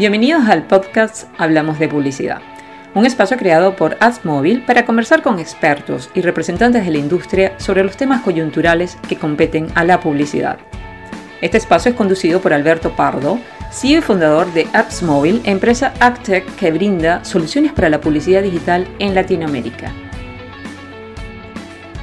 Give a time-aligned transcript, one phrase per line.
[0.00, 2.40] Bienvenidos al podcast Hablamos de Publicidad,
[2.94, 7.84] un espacio creado por AdsMobile para conversar con expertos y representantes de la industria sobre
[7.84, 10.58] los temas coyunturales que competen a la publicidad.
[11.42, 13.38] Este espacio es conducido por Alberto Pardo,
[13.70, 19.14] CEO y fundador de AdsMobile, empresa AgTech que brinda soluciones para la publicidad digital en
[19.14, 19.92] Latinoamérica.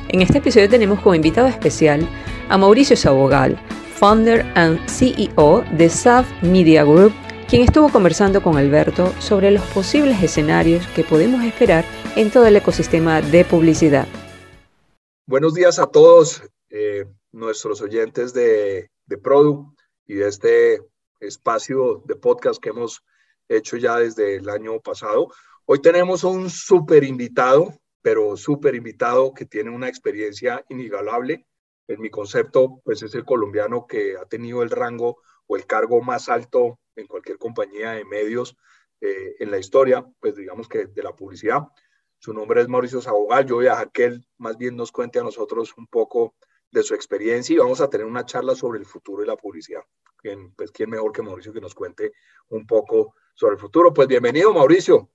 [0.09, 2.07] En este episodio tenemos como invitado especial
[2.48, 3.57] a Mauricio Sabogal,
[3.95, 7.11] founder and CEO de SAF Media Group,
[7.48, 11.86] quien estuvo conversando con Alberto sobre los posibles escenarios que podemos esperar
[12.18, 14.06] en todo el ecosistema de publicidad.
[15.25, 20.82] Buenos días a todos eh, nuestros oyentes de, de Product y de este
[21.21, 23.01] espacio de podcast que hemos
[23.48, 25.29] hecho ya desde el año pasado.
[25.65, 31.45] Hoy tenemos un súper invitado, pero súper invitado que tiene una experiencia inigualable.
[31.87, 36.02] En mi concepto, pues es el colombiano que ha tenido el rango o el cargo
[36.02, 38.58] más alto en cualquier compañía de medios
[39.00, 41.64] eh, en la historia, pues digamos que de la publicidad.
[42.20, 43.45] Su nombre es Mauricio Sabogal.
[43.45, 46.36] Yo voy a dejar que él más bien nos cuente a nosotros un poco
[46.72, 49.81] de su experiencia y vamos a tener una charla sobre el futuro de la publicidad.
[50.18, 52.14] ¿Quién, pues, ¿quién mejor que Mauricio que nos cuente
[52.50, 53.94] un poco sobre el futuro?
[53.94, 55.12] Pues bienvenido, Mauricio.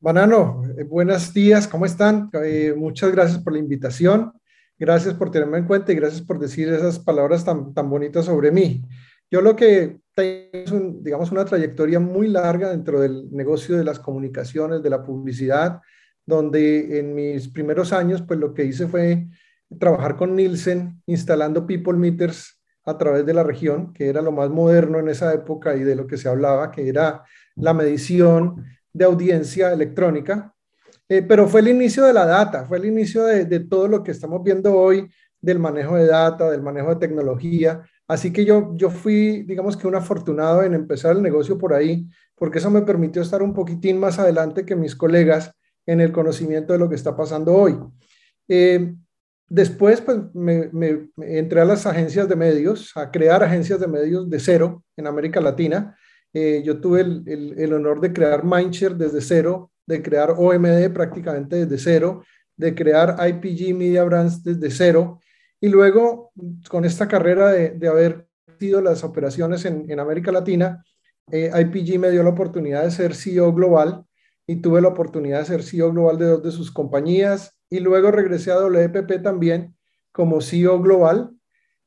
[0.00, 2.30] Banano, eh, buenos días, ¿cómo están?
[2.44, 4.32] Eh, muchas gracias por la invitación,
[4.78, 8.50] gracias por tenerme en cuenta y gracias por decir esas palabras tan, tan bonitas sobre
[8.50, 8.82] mí.
[9.30, 14.82] Yo lo que es, digamos, una trayectoria muy larga dentro del negocio de las comunicaciones,
[14.82, 15.80] de la publicidad,
[16.26, 19.28] donde en mis primeros años, pues lo que hice fue
[19.78, 24.48] trabajar con Nielsen, instalando people meters a través de la región, que era lo más
[24.50, 27.22] moderno en esa época y de lo que se hablaba, que era
[27.56, 30.54] la medición de audiencia electrónica.
[31.08, 34.02] Eh, pero fue el inicio de la data, fue el inicio de, de todo lo
[34.02, 35.08] que estamos viendo hoy
[35.40, 39.86] del manejo de data, del manejo de tecnología, Así que yo, yo fui, digamos que
[39.86, 44.00] un afortunado en empezar el negocio por ahí, porque eso me permitió estar un poquitín
[44.00, 45.52] más adelante que mis colegas
[45.84, 47.78] en el conocimiento de lo que está pasando hoy.
[48.48, 48.94] Eh,
[49.48, 50.70] después, pues, me,
[51.18, 55.40] entré a las agencias de medios, a crear agencias de medios de cero en América
[55.40, 55.94] Latina.
[56.32, 61.66] Eh, yo tuve el, el, honor de crear Mindshare desde cero, de crear OMD prácticamente
[61.66, 62.22] desde cero,
[62.56, 65.20] de crear IPG Media Brands desde cero.
[65.60, 66.32] Y luego,
[66.68, 70.84] con esta carrera de, haber sido las operaciones en, América Latina,
[71.30, 74.04] eh, IPG me dio la oportunidad de ser CEO global
[74.46, 78.10] y tuve la oportunidad de ser CEO global de dos de sus compañías y luego
[78.10, 79.76] regresé a WPP también
[80.12, 81.30] como CEO global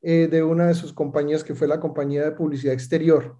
[0.00, 3.38] eh, de una de sus compañías que fue la compañía de publicidad exterior.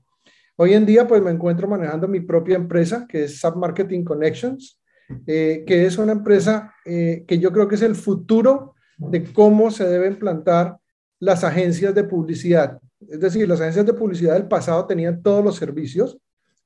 [0.56, 4.80] Hoy en día pues me encuentro manejando mi propia empresa que es Sub Marketing Connections,
[5.26, 8.71] eh, que es una empresa que yo creo que es el futuro
[9.10, 10.78] de cómo se deben plantar
[11.18, 12.78] las agencias de publicidad.
[13.08, 16.18] Es decir, las agencias de publicidad del pasado tenían todos los servicios,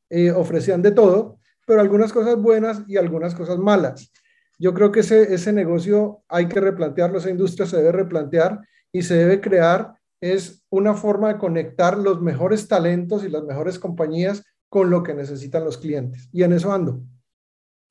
[0.08, 4.12] eh, ofrecían de todo, pero algunas cosas buenas y algunas cosas malas.
[4.58, 8.60] Yo creo que ese, ese negocio hay que replantearlo, esa industria se debe replantear
[8.92, 13.78] y se debe crear es una forma de conectar los mejores talentos y las mejores
[13.78, 16.28] compañías con lo que necesitan los clientes.
[16.32, 17.00] Y en eso ando.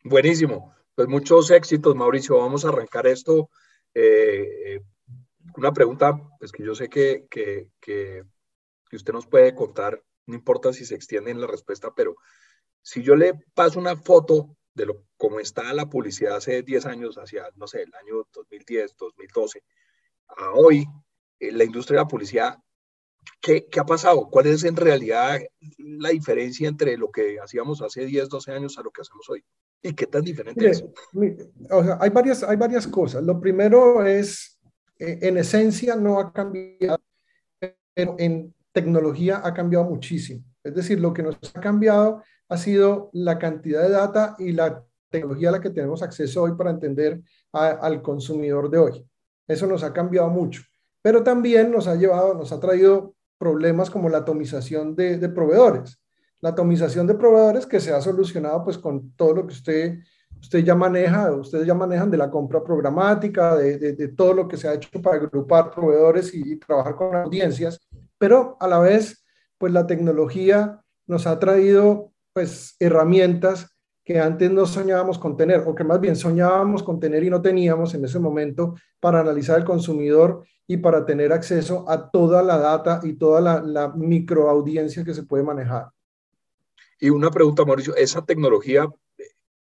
[0.03, 0.73] Buenísimo.
[0.95, 2.38] Pues muchos éxitos, Mauricio.
[2.38, 3.50] Vamos a arrancar esto
[3.95, 4.81] eh,
[5.57, 8.23] una pregunta, pues que yo sé que, que, que,
[8.91, 12.16] usted nos puede contar, no importa si se extiende en la respuesta, pero
[12.81, 17.17] si yo le paso una foto de lo, cómo está la publicidad hace 10 años,
[17.17, 19.63] hacia, no sé, el año 2010, 2012,
[20.28, 20.85] a hoy,
[21.39, 22.57] eh, la industria de la publicidad,
[23.41, 24.29] ¿qué, ¿qué, ha pasado?
[24.29, 25.41] ¿Cuál es en realidad
[25.78, 29.44] la diferencia entre lo que hacíamos hace 10, 12 años a lo que hacemos hoy?
[29.85, 30.84] ¿Y qué tan diferente es?
[31.69, 33.23] O sea, hay, varias, hay varias cosas.
[33.23, 34.59] Lo primero es,
[34.97, 37.00] eh, en esencia no ha cambiado,
[37.94, 40.44] pero en tecnología ha cambiado muchísimo.
[40.63, 44.84] Es decir, lo que nos ha cambiado ha sido la cantidad de data y la
[45.12, 47.22] tecnología a la que tenemos acceso hoy para entender
[47.52, 49.06] al consumidor de hoy.
[49.47, 50.63] Eso nos ha cambiado mucho,
[51.03, 56.00] pero también nos ha llevado, nos ha traído problemas como la atomización de, de proveedores
[56.45, 59.97] la atomización de proveedores que se ha solucionado pues con todo lo que usted,
[60.39, 64.55] usted ya maneja, ustedes ya manejan de la compra programática, de, de, todo lo que
[64.55, 67.79] se ha hecho para agrupar proveedores y, trabajar con audiencias,
[68.19, 69.25] pero a la vez
[69.57, 75.73] pues la tecnología nos ha traído pues herramientas que antes no soñábamos con tener, o
[75.73, 79.65] que más bien soñábamos con tener y no teníamos en ese momento para analizar el
[79.65, 85.15] consumidor y para tener acceso a toda la data y toda la, la microaudiencia que
[85.15, 85.94] se puede manejar.
[86.99, 88.87] Y una pregunta, Mauricio, esa tecnología,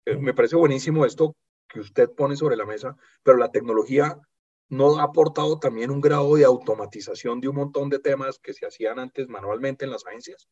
[0.05, 1.35] eh, me parece buenísimo esto
[1.67, 4.19] que usted pone sobre la mesa, pero la tecnología
[4.69, 8.65] no ha aportado también un grado de automatización de un montón de temas que se
[8.65, 10.47] hacían antes manualmente en las agencias.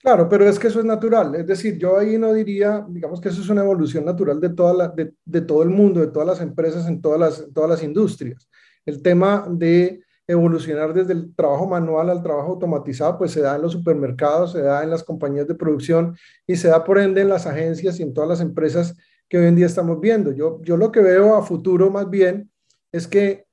[0.00, 1.34] Claro, pero es que eso es natural.
[1.34, 4.74] Es decir, yo ahí no diría, digamos que eso es una evolución natural de, toda
[4.74, 8.48] la, de, todo el mundo, de todas las empresas, en todas las, todas las industrias.
[8.84, 13.62] El tema de evolucionar desde el trabajo manual al trabajo automatizado, pues se da en
[13.62, 17.28] los supermercados, se da en las compañías de producción y se da por ende en
[17.28, 18.96] las agencias y en todas las empresas
[19.28, 20.32] que hoy en día estamos viendo.
[20.32, 22.50] Yo, yo lo que veo a futuro más bien
[22.92, 23.46] es que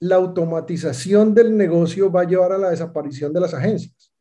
[0.00, 4.12] la automatización del negocio va a llevar a la desaparición de las agencias.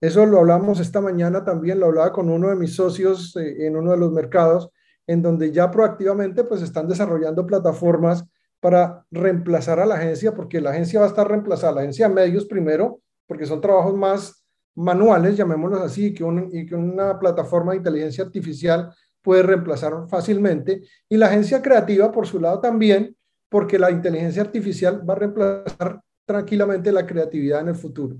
[0.00, 3.76] Eso lo hablamos esta mañana también, lo hablaba con uno de mis socios eh, en
[3.76, 4.70] uno de los mercados,
[5.06, 8.24] en donde ya proactivamente pues están desarrollando plataformas
[8.66, 12.14] para reemplazar a la agencia, porque la agencia va a estar reemplazada, la agencia de
[12.16, 17.78] medios primero, porque son trabajos más manuales, llamémoslos así, que y que una plataforma de
[17.78, 18.92] inteligencia artificial
[19.22, 23.16] puede reemplazar fácilmente, y la agencia creativa, por su lado, también,
[23.48, 28.16] porque la inteligencia artificial va a reemplazar tranquilamente la creatividad en el futuro.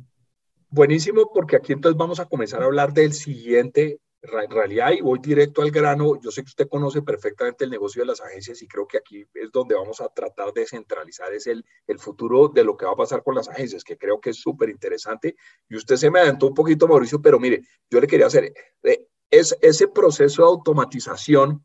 [0.70, 3.98] Buenísimo, porque aquí entonces vamos a comenzar a hablar del siguiente
[4.32, 8.02] en realidad, y voy directo al grano, yo sé que usted conoce perfectamente el negocio
[8.02, 11.46] de las agencias y creo que aquí es donde vamos a tratar de centralizar, es
[11.46, 14.30] el, el futuro de lo que va a pasar con las agencias, que creo que
[14.30, 15.36] es súper interesante.
[15.68, 18.52] Y usted se me adelantó un poquito, Mauricio, pero mire, yo le quería hacer,
[18.82, 21.64] eh, es ese proceso de automatización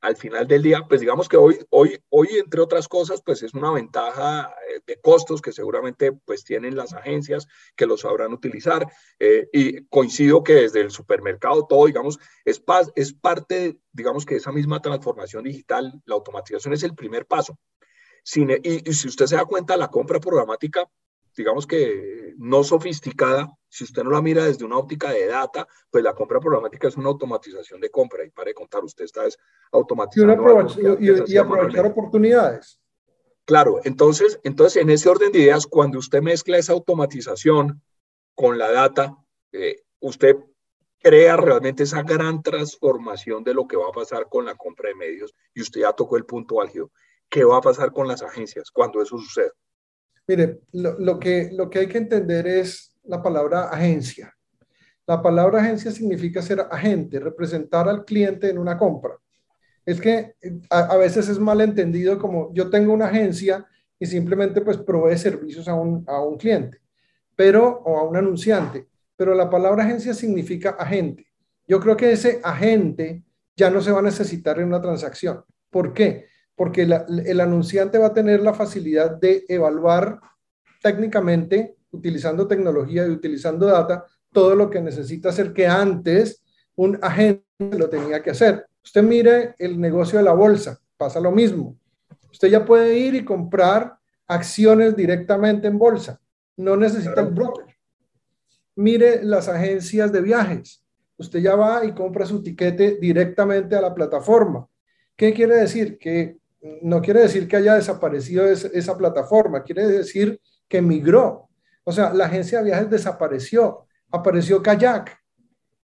[0.00, 3.54] al final del día, pues digamos que hoy, hoy, hoy, entre otras cosas, pues es
[3.54, 8.86] una ventaja eh, de costos que seguramente pues tienen las agencias que lo sabrán utilizar.
[9.18, 14.80] Eh, y coincido que desde el supermercado todo, digamos, es, parte, digamos que esa misma
[14.80, 17.58] transformación digital, la automatización es el primer paso.
[18.34, 20.88] y, y si usted se da cuenta, la compra programática
[21.36, 26.02] digamos que no sofisticada, si usted no la mira desde una óptica de data, pues
[26.02, 28.24] la compra programática es una automatización de compra.
[28.24, 29.22] Y para contar, usted está
[29.72, 30.32] automatizando.
[31.00, 32.80] Y, y, aprovechar oportunidades.
[33.44, 37.82] Claro, entonces, entonces en ese orden de ideas, cuando usted mezcla esa automatización
[38.34, 39.16] con la data,
[39.52, 40.36] eh, usted
[41.00, 44.94] crea realmente esa gran transformación de lo que va a pasar con la compra de
[44.94, 45.34] medios.
[45.54, 46.90] Y usted ya tocó el punto álgido.
[47.28, 49.52] ¿Qué va a pasar con las agencias cuando eso suceda?
[50.28, 54.36] Mire, lo, que, lo que hay que entender es la palabra agencia.
[55.06, 59.16] La palabra agencia significa ser agente, representar al cliente en una compra.
[59.86, 60.34] Es que
[60.68, 63.66] a, veces es mal entendido como yo tengo una agencia
[63.98, 66.78] y simplemente pues provee servicios a un, a un cliente,
[67.34, 68.86] pero o a un anunciante.
[69.16, 71.26] Pero la palabra agencia significa agente.
[71.66, 73.24] Yo creo que ese agente
[73.56, 75.42] ya no se va a necesitar en una transacción.
[75.70, 76.26] ¿Por qué?
[76.58, 80.18] Porque el anunciante va a tener la facilidad de evaluar
[80.82, 86.42] técnicamente, utilizando tecnología y utilizando data, todo lo que necesita hacer que antes
[86.74, 87.44] un agente
[87.78, 88.66] lo tenía que hacer.
[88.82, 91.78] Usted mire el negocio de la bolsa, pasa lo mismo.
[92.32, 93.96] Usted ya puede ir y comprar
[94.26, 96.20] acciones directamente en bolsa,
[96.56, 97.66] no necesita broker.
[98.74, 100.84] Mire las agencias de viajes.
[101.18, 104.68] Usted ya va y compra su tiquete directamente a la plataforma.
[105.14, 105.98] ¿Qué quiere decir?
[105.98, 106.36] Que
[106.82, 111.48] no quiere decir que haya desaparecido esa plataforma, quiere decir que migró.
[111.84, 115.18] O sea, la agencia de viajes desapareció, apareció Kayak,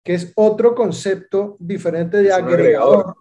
[0.03, 3.17] que es otro concepto diferente de agregador.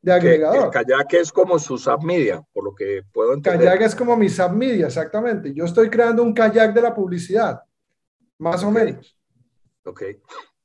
[0.00, 0.70] De agregador.
[0.70, 3.66] kayak es como su submedia, por lo que puedo entender.
[3.66, 5.52] Kayak es como mi submedia, exactamente.
[5.54, 7.62] Yo estoy creando un kayak de la publicidad,
[8.38, 9.16] más o menos.
[9.84, 10.02] Ok.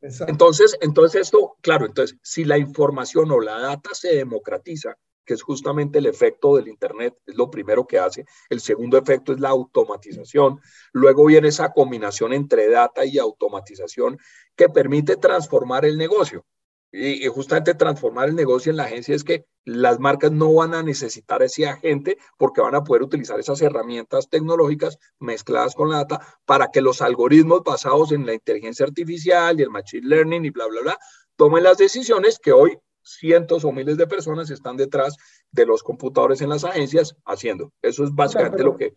[0.02, 4.98] Entonces, entonces esto, claro, entonces, si la información o la data se democratiza,
[5.30, 8.26] que es justamente el efecto del Internet, es lo primero que hace.
[8.50, 10.60] El segundo efecto es la automatización.
[10.92, 14.18] Luego viene esa combinación entre data y automatización
[14.56, 16.48] que permite transformar el negocio.
[16.92, 20.82] Y, justamente transformar el negocio en la agencia es que las marcas no van a
[20.82, 26.40] necesitar ese agente porque van a poder utilizar esas herramientas tecnológicas mezcladas con la data
[26.46, 30.66] para que los algoritmos basados en la inteligencia artificial y el machine learning y bla,
[30.66, 31.00] bla, bla,
[31.36, 32.80] tomen las decisiones que hoy
[33.18, 35.16] cientos o miles de personas están detrás
[35.52, 37.72] de los computadores en las agencias haciendo.
[37.82, 38.96] Eso es básicamente lo que...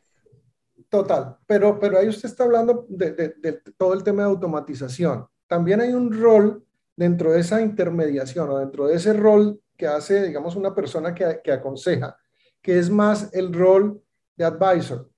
[0.89, 5.27] Total, pero, pero ahí usted está hablando de, de, todo el tema de automatización.
[5.47, 6.65] También hay un rol
[6.95, 11.41] dentro de esa intermediación o dentro de ese rol que hace, digamos, una persona que,
[11.43, 12.17] que aconseja,
[12.61, 14.03] que es más el rol
[14.37, 15.11] de advisor,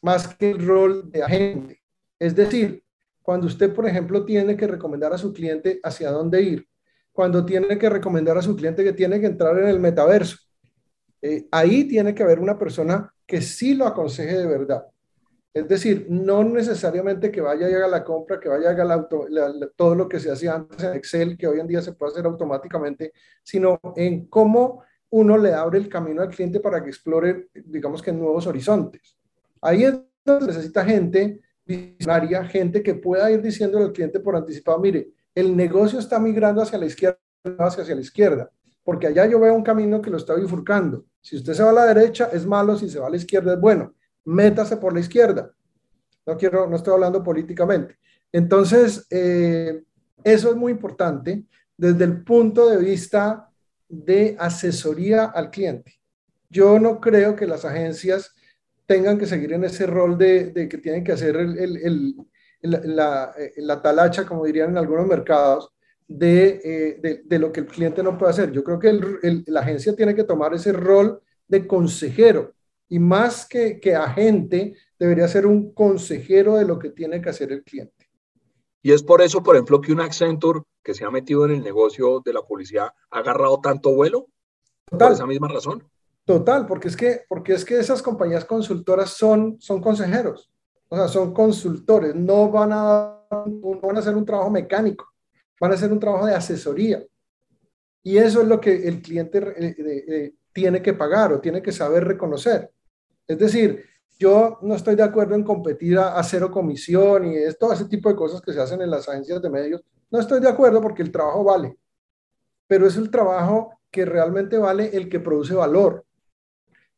[0.00, 1.82] más que el rol de agente.
[2.18, 2.82] Es decir,
[3.22, 6.68] cuando usted, por ejemplo, tiene que recomendar a su cliente hacia dónde ir,
[7.18, 10.36] cuando tiene que recomendar a su cliente que tiene que entrar en el metaverso.
[11.20, 14.86] Eh, ahí tiene que haber una persona que sí lo aconseje de verdad.
[15.52, 19.08] Es decir, no necesariamente que vaya y haga la compra, que vaya y haga
[19.74, 22.24] todo lo que se hacía antes en Excel, que hoy en día se puede hacer
[22.24, 28.00] automáticamente, sino en cómo uno le abre el camino al cliente para que explore, digamos
[28.00, 29.16] que nuevos horizontes.
[29.60, 34.78] Ahí es donde necesita gente visionaria, gente que pueda ir diciendo al cliente por anticipado,
[34.78, 37.18] mire, el negocio está migrando hacia la izquierda,
[37.60, 38.50] hacia, la izquierda,
[38.82, 41.04] porque allá yo veo un camino que lo está bifurcando.
[41.20, 43.54] Si usted se va a la derecha es malo, si se va a la izquierda
[43.54, 43.94] es bueno.
[44.24, 45.52] Métase por la izquierda.
[46.26, 47.98] No quiero, no estoy hablando políticamente.
[48.32, 49.84] Entonces, eh,
[50.24, 51.44] eso es muy importante
[51.76, 53.48] desde el punto de vista
[53.88, 56.00] de asesoría al cliente.
[56.50, 58.34] Yo no creo que las agencias
[58.86, 62.16] tengan que seguir en ese rol de, que tienen que hacer el,
[62.62, 65.72] la, la, talacha, como dirían en algunos mercados,
[66.08, 68.52] eh, de, de, lo que el cliente no puede hacer.
[68.52, 72.54] Yo creo que la agencia tiene que tomar ese rol de consejero
[72.88, 77.52] y más que, que agente, debería ser un consejero de lo que tiene que hacer
[77.52, 78.08] el cliente.
[78.82, 81.62] Y es por eso, por ejemplo, que un Accenture que se ha metido en el
[81.62, 84.28] negocio de la publicidad ha agarrado tanto vuelo.
[84.86, 85.08] Total.
[85.08, 85.84] Por esa misma razón.
[86.24, 90.50] Total, porque es que, porque es que esas compañías consultoras son, son consejeros,
[90.88, 95.12] o sea, son consultores, no van a, a hacer un trabajo mecánico,
[95.60, 97.04] van a hacer un trabajo de asesoría.
[98.02, 102.04] Y eso es lo que el cliente eh, tiene que pagar o tiene que saber
[102.04, 102.70] reconocer.
[103.26, 103.84] Es decir,
[104.18, 108.08] yo no estoy de acuerdo en competir a, cero comisión y es, todo ese tipo
[108.08, 109.82] de cosas que se hacen en las agencias de medios.
[110.10, 111.78] No estoy de acuerdo porque el trabajo vale,
[112.66, 116.04] pero es el trabajo que realmente vale el que produce valor,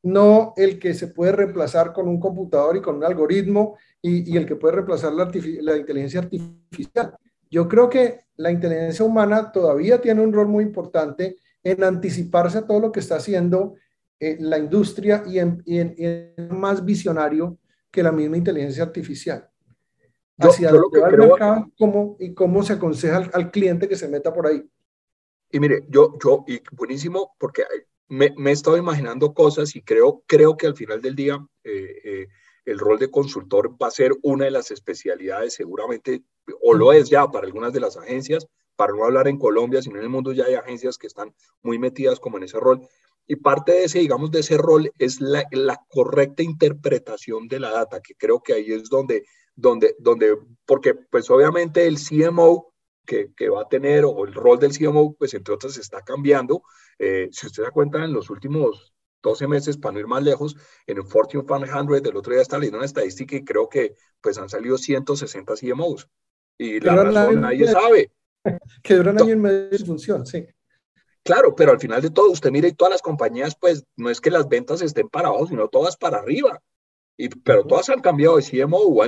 [0.02, 4.46] no el que se puede reemplazar con un computador y con un algoritmo y, el
[4.46, 5.30] que puede reemplazar la,
[5.60, 7.14] la inteligencia artificial.
[7.50, 12.66] Yo creo que la inteligencia humana todavía tiene un rol muy importante en anticiparse a
[12.66, 13.74] todo lo que está haciendo
[14.18, 15.62] eh, la industria y en,
[16.50, 17.58] más visionario
[17.90, 19.48] que la misma inteligencia artificial.
[20.38, 24.08] Hacia lo que va el mercado cómo, y cómo se aconseja al, cliente que se
[24.08, 24.62] meta por ahí.
[25.50, 27.64] Y mire, yo, yo, y buenísimo, porque
[28.10, 32.00] me, me he estado imaginando cosas y creo, creo que al final del día eh,
[32.04, 32.28] eh,
[32.64, 36.24] el rol de consultor va a ser una de las especialidades, seguramente,
[36.60, 39.96] o lo es ya para algunas de las agencias, para no hablar en Colombia, sino
[39.96, 42.80] en el mundo ya hay agencias que están muy metidas como en ese rol.
[43.28, 47.70] Y parte de ese, digamos, de ese rol es la, la, correcta interpretación de la
[47.70, 49.24] data, que creo que ahí es donde,
[49.54, 50.36] donde, donde
[50.66, 52.72] porque pues obviamente el CMO
[53.10, 56.62] que, que va a tener o el rol del CMO, pues entre otras está cambiando.
[56.96, 60.22] Eh, si usted se da cuenta, en los últimos 12 meses, para no ir más
[60.22, 60.54] lejos,
[60.86, 64.38] en el Fortune 500, del otro día está leyendo una estadística y creo que pues
[64.38, 66.08] han salido 160 CMOs.
[66.56, 68.12] Y la razón nadie sabe.
[68.82, 70.46] Que duran año y medio de función, sí.
[71.22, 74.20] Claro, pero al final de todo, usted mira y todas las compañías, pues no es
[74.20, 76.62] que las ventas estén para abajo, sino todas para arriba.
[77.20, 79.04] Y, pero todas han cambiado de CMO,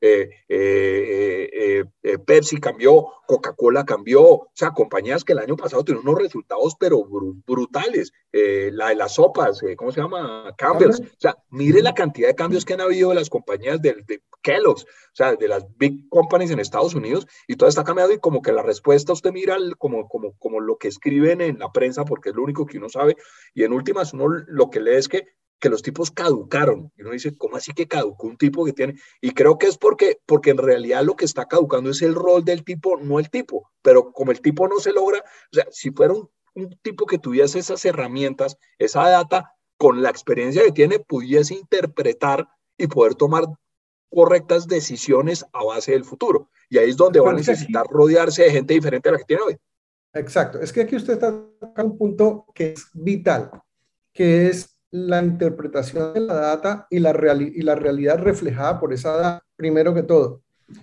[0.00, 6.06] eh, eh, eh, Pepsi cambió, Coca-Cola cambió, o sea, compañías que el año pasado tuvieron
[6.06, 7.04] unos resultados, pero
[7.46, 8.12] brutales.
[8.32, 10.52] la de las sopas, ¿cómo se llama?
[10.58, 10.98] Campbell's.
[10.98, 14.20] O sea, mire la cantidad de cambios que han habido de las compañías de, de
[14.42, 18.18] Kellogg's, o sea, de las big companies en Estados Unidos, y todo está cambiado y
[18.18, 22.04] como que la respuesta usted mira como, como, como lo que escriben en la prensa,
[22.04, 23.16] porque es lo único que uno sabe,
[23.54, 26.92] y en últimas uno lo que lee es que que los tipos caducaron.
[26.96, 28.94] Y uno dice, ¿cómo así que caducó un tipo que tiene?
[29.20, 32.44] Y creo que es porque, porque en realidad lo que está caducando es el rol
[32.44, 33.70] del tipo, no el tipo.
[33.82, 36.28] Pero como el tipo no se logra, o sea, si fuera un,
[36.82, 42.46] tipo que tuviese esas herramientas, esa data, con la experiencia que tiene, pudiese interpretar
[42.78, 43.44] y poder tomar
[44.08, 46.48] correctas decisiones a base del futuro.
[46.68, 49.42] Y ahí es donde va a necesitar rodearse de gente diferente a la que tiene
[49.42, 49.56] hoy.
[50.12, 50.60] Exacto.
[50.60, 53.50] Es que aquí usted está en un punto que es vital,
[54.12, 59.16] que es la interpretación de la data y la, y la realidad reflejada por esa
[59.16, 60.42] data, primero que todo.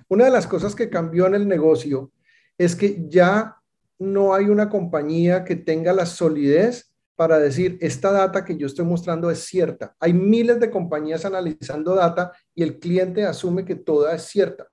[0.09, 2.11] Una de las cosas que cambió en el negocio
[2.57, 3.55] es que ya
[3.99, 8.83] no hay una compañía que tenga la solidez para decir, esta data que yo estoy
[8.83, 9.95] mostrando es cierta.
[9.97, 14.67] Hay miles de compañías analizando data y el cliente asume que toda es cierta,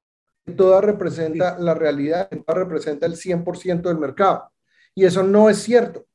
[0.45, 4.50] que toda representa la realidad, que toda representa el 100% del mercado.
[4.97, 6.08] Y eso no es cierto.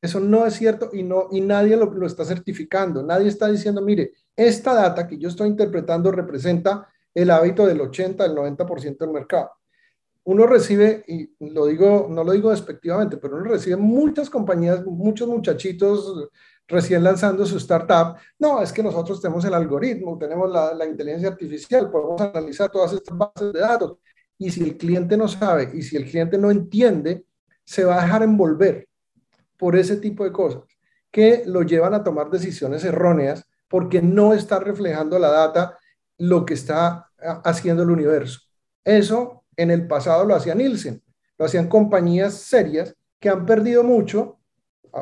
[0.00, 3.02] Eso no es cierto y, no, y nadie lo, lo está certificando.
[3.02, 8.24] Nadie está diciendo, mire, esta data que yo estoy interpretando representa el hábito del 80,
[8.24, 9.52] del 90% del mercado.
[10.24, 15.28] Uno recibe, y lo digo, no lo digo despectivamente, pero uno recibe muchas compañías, muchos
[15.28, 16.28] muchachitos
[16.68, 18.16] recién lanzando su startup.
[18.38, 22.92] No, es que nosotros tenemos el algoritmo, tenemos la, la inteligencia artificial, podemos analizar todas
[22.92, 23.98] estas bases de datos.
[24.36, 27.24] Y si el cliente no sabe y si el cliente no entiende,
[27.64, 28.86] se va a dejar envolver
[29.56, 30.62] por ese tipo de cosas
[31.10, 35.78] que lo llevan a tomar decisiones erróneas porque no está reflejando la data
[36.18, 37.10] lo que está
[37.44, 38.40] haciendo el universo.
[38.84, 41.02] Eso en el pasado lo hacía Nielsen,
[41.38, 44.38] lo hacían compañías serias que han perdido mucho,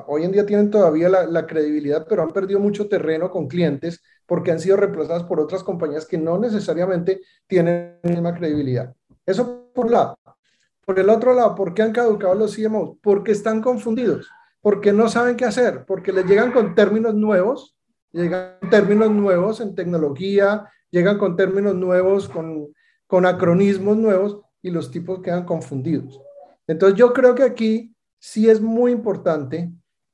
[0.06, 4.02] hoy en día tienen todavía la, la, credibilidad, pero han perdido mucho terreno con clientes
[4.26, 8.94] porque han sido reemplazadas por otras compañías que no necesariamente tienen la misma credibilidad.
[9.26, 10.18] Eso por un lado.
[10.84, 12.98] Por el otro lado, ¿por qué han caducado los CMOs?
[13.02, 14.28] Porque están confundidos,
[14.64, 17.76] porque no saben qué hacer, porque les llegan con términos nuevos,
[18.12, 22.72] llegan términos nuevos en tecnología, llegan con términos nuevos, con,
[23.06, 26.18] con acronismos nuevos y los tipos quedan confundidos.
[26.66, 29.70] Entonces yo creo que aquí sí es muy importante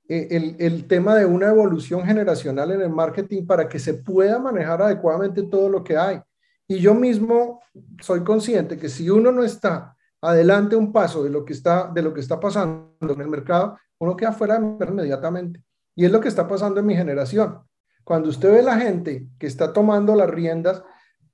[0.09, 4.41] eh, el, el, tema de una evolución generacional en el marketing para que se pueda
[4.41, 6.21] manejar adecuadamente todo lo que hay.
[6.67, 7.63] Y yo mismo
[8.01, 12.03] soy consciente que si uno no está adelante un paso de lo que está, de
[12.03, 15.63] lo que está pasando en el mercado, uno queda fuera inmediatamente.
[15.95, 17.61] Y es lo que está pasando en mi generación.
[18.03, 20.83] Cuando usted ve la gente que está tomando las riendas,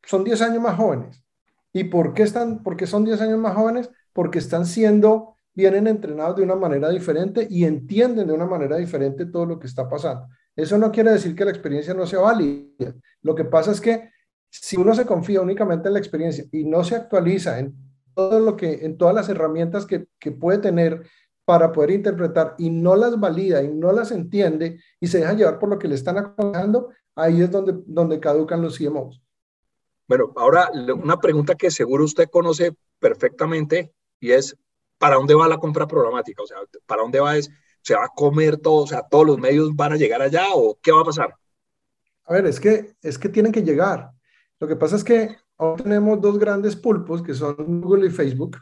[0.05, 1.25] son 10 años más jóvenes.
[1.73, 3.91] ¿Y por qué, están, por son 10 años más jóvenes?
[4.13, 9.27] Porque están siendo, vienen entrenados de una manera diferente y entienden de una manera diferente
[9.27, 10.27] todo lo que está pasando.
[10.57, 12.95] Eso no quiere decir que la experiencia no sea válida.
[13.23, 14.11] Lo que pasa es que
[14.51, 17.75] si uno se confía únicamente en la experiencia y no se actualiza en
[18.15, 21.07] todo lo que, en todas las herramientas que, que puede tener
[21.47, 25.59] para poder interpretar y no las valida y no las entiende y se deja llevar
[25.59, 29.23] por lo que le están aconsejando, ahí es donde, donde caducan los CMOs.
[30.09, 34.57] Bueno, ahora una pregunta que seguro usted conoce perfectamente y es,
[34.99, 36.43] ¿para dónde va la compra programática?
[36.43, 37.37] O sea, ¿para dónde va?
[37.37, 37.49] Es,
[37.83, 38.83] ¿Se va a comer todo?
[38.83, 41.33] O sea, ¿todos los medios van a llegar allá o qué va a pasar?
[42.25, 44.11] A ver, es que, es que tienen que llegar.
[44.59, 48.57] Lo que pasa es que ahora tenemos dos grandes pulpos que son Google y Facebook,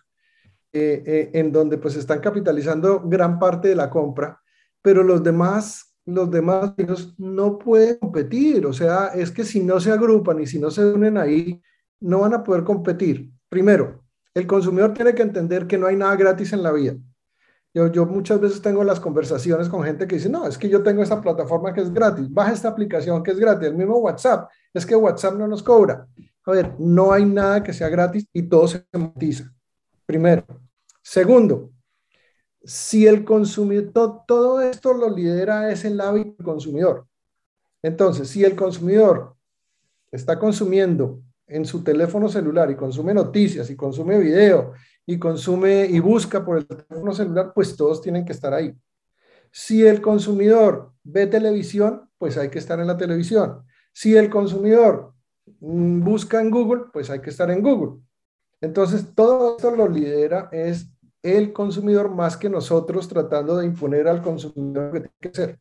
[0.76, 4.40] eh, eh, en donde pues están capitalizando gran parte de la compra,
[4.82, 6.74] pero los demás, los demás
[7.16, 8.66] no pueden competir.
[8.66, 11.62] O sea, es que si no se agrupan y si no se unen ahí,
[12.00, 13.30] no van a poder competir.
[13.48, 14.02] Primero,
[14.34, 16.96] el consumidor tiene que entender que no hay nada gratis en la vida.
[17.72, 20.82] Yo, yo, muchas veces tengo las conversaciones con gente que dice, no, es que yo
[20.82, 24.50] tengo esta plataforma que es gratis, baja esta aplicación que es gratis, el mismo WhatsApp,
[24.72, 26.04] es que WhatsApp no nos cobra.
[26.46, 29.52] A ver, no hay nada que sea gratis y todo se monetiza.
[30.04, 30.63] Primero.
[31.04, 31.70] Segundo,
[32.64, 37.06] si el consumidor, todo esto lo lidera es el hábito del consumidor.
[37.82, 39.36] Entonces, si el consumidor
[40.10, 44.72] está consumiendo en su teléfono celular y consume noticias y consume video
[45.04, 48.74] y consume y busca por el teléfono celular, pues todos tienen que estar ahí.
[49.52, 53.62] Si el consumidor ve televisión, pues hay que estar en la televisión.
[53.92, 55.12] Si el consumidor
[55.60, 58.00] mm, busca en Google, pues hay que estar en Google.
[58.62, 60.93] Entonces, todo esto lo lidera es
[61.24, 65.58] el consumidor más que nosotros tratando de imponer al consumidor lo que tiene que hacer.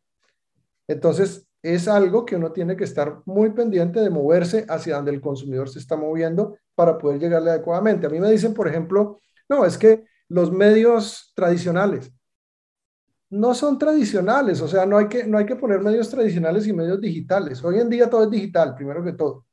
[0.86, 5.22] Entonces, es algo que uno tiene que estar muy pendiente de moverse hacia donde el
[5.22, 8.06] consumidor se está moviendo para poder llegarle adecuadamente.
[8.06, 12.12] A mí me dicen, por ejemplo, no, es que los medios tradicionales,
[13.30, 16.74] no son tradicionales, o sea, no hay, que, no hay que poner medios tradicionales y
[16.74, 17.64] medios digitales.
[17.64, 19.46] Hoy en día todo es digital, primero que todo.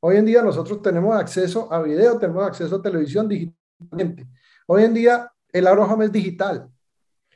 [0.00, 4.26] Hoy en día nosotros tenemos acceso a video, tenemos acceso a televisión digitalmente.
[4.66, 6.68] Hoy en día el arrojame es digital.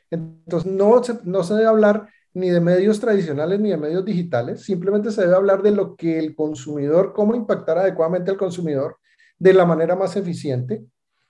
[0.09, 4.63] Entonces no se, no se debe hablar ni de medios tradicionales ni de medios digitales,
[4.63, 8.97] simplemente se debe hablar de lo que el consumidor, cómo impactar adecuadamente al consumidor
[9.37, 10.83] de la manera más eficiente.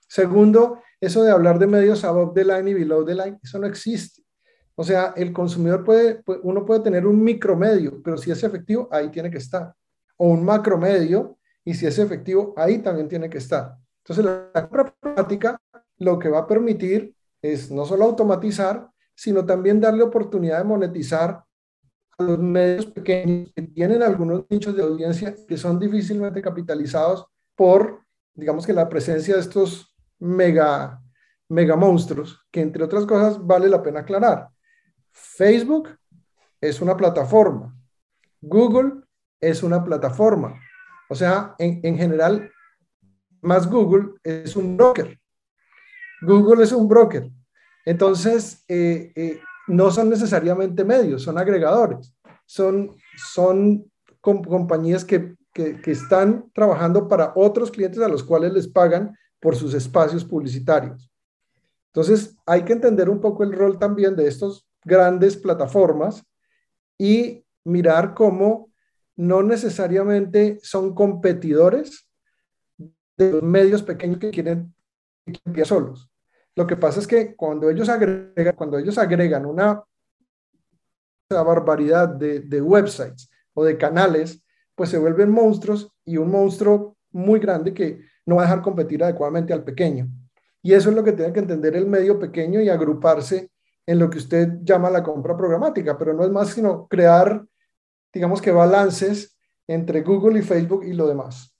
[0.07, 3.67] Segundo, eso de hablar de medios above the line y below the line, eso no
[3.67, 4.23] existe.
[4.75, 9.09] O sea, el consumidor puede, uno puede tener un micromedio, pero si es efectivo, ahí
[9.09, 9.73] tiene que estar.
[10.17, 13.75] O un macromedio, y si es efectivo, ahí también tiene que estar.
[13.99, 15.59] Entonces, la práctica
[15.97, 21.43] lo que va a permitir es no solo automatizar, sino también darle oportunidad de monetizar
[22.17, 27.25] a los medios pequeños que tienen algunos nichos de audiencia que son difícilmente capitalizados
[27.56, 28.01] por,
[28.34, 31.01] digamos que la presencia de estos mega,
[31.49, 34.49] mega monstruos, que entre otras cosas vale la pena aclarar.
[35.12, 35.89] Facebook
[36.60, 37.75] es una plataforma.
[38.41, 39.03] Google
[39.39, 40.60] es una plataforma.
[41.10, 42.51] O sea, en, general,
[43.41, 45.19] más Google es un broker.
[46.25, 47.29] Google es un broker.
[47.86, 52.13] Entonces, eh, eh, no son necesariamente medios, son agregadores.
[52.45, 52.95] Son,
[53.33, 53.89] son
[54.21, 59.73] compañías que, que, están trabajando para otros clientes a los cuales les pagan por sus
[59.73, 61.09] espacios publicitarios.
[61.88, 66.23] Entonces, hay que entender un poco el rol también de estos grandes plataformas
[66.97, 68.71] y mirar cómo
[69.15, 72.09] no necesariamente son competidores
[73.17, 74.73] de los medios pequeños que quieren
[75.53, 76.12] que solos.
[76.55, 79.83] Lo que pasa es que cuando ellos agregan, cuando ellos agregan una,
[81.29, 84.43] barbaridad de, de websites o de canales,
[84.75, 89.03] pues se vuelven monstruos y un monstruo muy grande que no va a dejar competir
[89.03, 90.07] adecuadamente al pequeño.
[90.61, 93.51] Y eso es lo que tiene que entender el medio pequeño y agruparse
[93.85, 97.45] en lo que usted llama la compra programática, pero no es más sino crear,
[98.13, 99.37] digamos que balances
[99.67, 101.53] entre Google y Facebook y lo demás.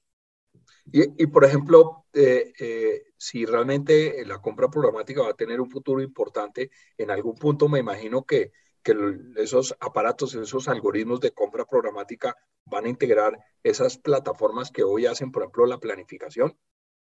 [0.86, 6.01] Y, por ejemplo, eh, eh, si realmente la compra programática va a tener un futuro
[6.01, 8.51] importante, en algún punto me imagino que,
[8.83, 8.93] que
[9.38, 15.31] esos aparatos, esos algoritmos de compra programática van a integrar esas plataformas que hoy hacen,
[15.31, 16.57] por ejemplo, la planificación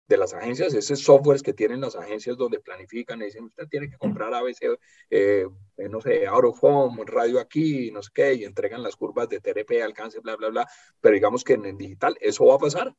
[0.06, 3.90] de las agencias, ese software que tienen las agencias donde planifican y dicen, usted tiene
[3.90, 4.78] que comprar a veces,
[5.10, 5.44] eh,
[5.90, 6.44] no sé, out
[7.06, 10.68] radio aquí, no sé qué, y entregan las curvas de TRP, alcance, bla, bla, bla,
[11.00, 12.94] pero digamos que en el digital eso va a pasar.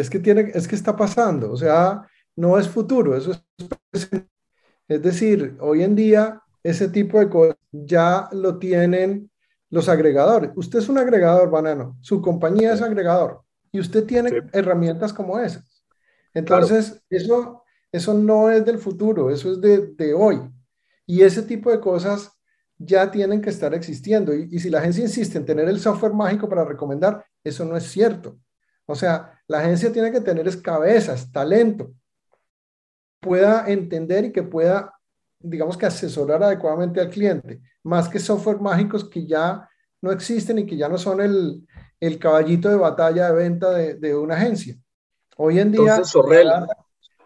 [0.00, 3.32] Es que, tiene, es que está pasando, o sea, no es futuro, eso
[3.92, 4.10] es
[4.88, 9.30] Es decir, hoy en día ese tipo de cosas ya lo tienen
[9.68, 10.50] los agregadores.
[10.56, 15.84] Usted es un agregador, banano, su compañía es agregador y usted tiene herramientas como esas.
[16.32, 20.40] Entonces, eso, eso no es del futuro, eso es de, de, hoy.
[21.06, 22.32] Y ese tipo de cosas
[22.78, 24.34] ya tienen que estar existiendo.
[24.34, 27.76] Y, y, si la agencia insiste en tener el software mágico para recomendar, eso no
[27.76, 28.38] es cierto.
[28.86, 31.92] O sea, la agencia tiene que tener es cabezas, talento,
[33.18, 34.94] pueda entender y que pueda,
[35.40, 39.68] digamos que asesorar adecuadamente al cliente, más que software mágicos que ya
[40.02, 41.66] no existen y que ya no son el,
[41.98, 44.76] el caballito de batalla de venta de, de una agencia.
[45.36, 46.00] Hoy en día,
[46.44, 46.68] la,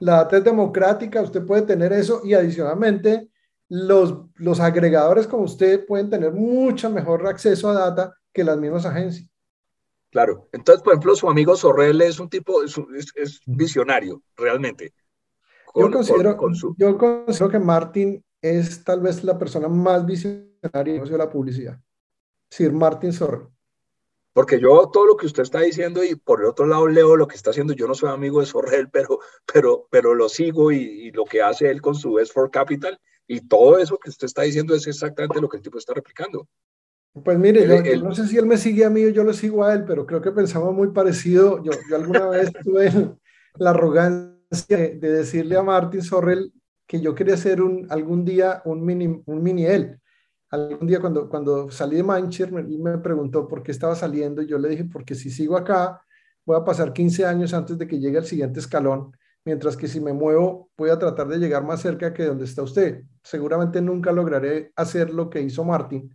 [0.01, 3.29] data es democrática, usted puede tener eso y adicionalmente
[3.69, 8.87] los, los agregadores como usted pueden tener mucho mejor acceso a data que las mismas
[8.87, 9.29] agencias.
[10.15, 12.77] Claro, entonces, por ejemplo, su amigo Sorrell es un tipo, es,
[13.17, 14.95] es, visionario, realmente.
[15.75, 16.39] yo, considero,
[16.79, 21.81] yo considero que Martin es tal vez la persona más visionaria de la publicidad.
[22.49, 23.49] Sir Martin Sorrell.
[24.33, 27.27] Porque yo todo lo que usted está diciendo y por el otro lado leo lo
[27.27, 29.19] que está haciendo, yo no soy amigo de Sorrel, pero,
[29.53, 33.79] pero, pero lo sigo y, lo que hace él con su S4 Capital y todo
[33.79, 36.47] eso que usted está diciendo es exactamente lo que el tipo está replicando.
[37.23, 39.65] Pues mire, yo, no sé si él me sigue a mí o yo lo sigo
[39.65, 41.63] a él, pero creo que pensamos muy parecido.
[41.63, 42.91] Yo, yo alguna vez tuve
[43.57, 46.53] la arrogancia de decirle a Martin Sorrell
[46.87, 50.01] que yo quería hacer un, algún día un mini, un mini él
[50.55, 54.47] algún día cuando, cuando salí de Manchester, me, me preguntó por qué estaba saliendo y
[54.47, 56.01] yo le dije, porque si sigo acá,
[56.45, 59.13] voy a pasar 15 años antes de que llegue el siguiente escalón,
[59.45, 62.63] mientras que si me muevo, voy a tratar de llegar más cerca que donde está
[62.63, 63.03] usted.
[63.23, 66.15] Seguramente nunca lograré hacer lo que hizo Martin,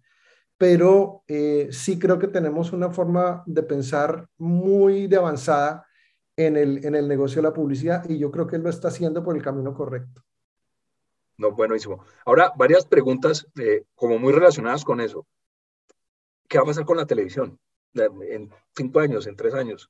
[0.60, 5.88] pero eh, sí creo que tenemos una forma de pensar muy de avanzada
[6.36, 8.90] en el, en el negocio de la publicidad y yo creo que él lo está
[8.90, 10.22] haciendo por el camino correcto.
[11.38, 12.04] No, buenísimo.
[12.26, 15.26] Ahora, varias preguntas eh, como muy relacionadas con eso.
[16.50, 17.58] ¿Qué va a pasar con la televisión
[17.94, 19.90] en cinco años, en tres años?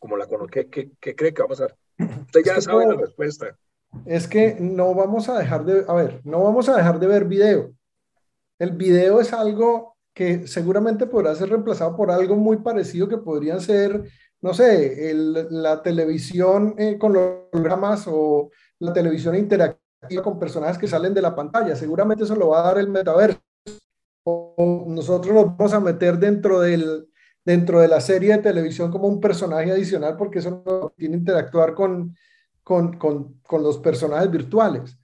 [0.00, 1.76] Como la conozco, ¿qué, cree que va a pasar?
[1.98, 3.58] Usted ya sabe la respuesta.
[4.06, 7.26] Es que no vamos a dejar de, a ver, no vamos a dejar de ver
[7.26, 7.74] video.
[8.58, 13.60] El video es algo que seguramente podrá ser reemplazado por algo muy parecido que podrían
[13.60, 14.04] ser,
[14.40, 15.12] no sé,
[15.50, 21.22] la televisión eh, con los programas o la televisión interactiva con personajes que salen de
[21.22, 21.74] la pantalla.
[21.74, 23.40] Seguramente eso lo va a dar el metaverso.
[24.24, 27.08] O nosotros nos vamos a meter dentro, del,
[27.44, 31.74] dentro de la serie de televisión como un personaje adicional porque eso no tiene interactuar
[31.74, 32.16] con,
[32.62, 34.96] con, con, con los personajes virtuales.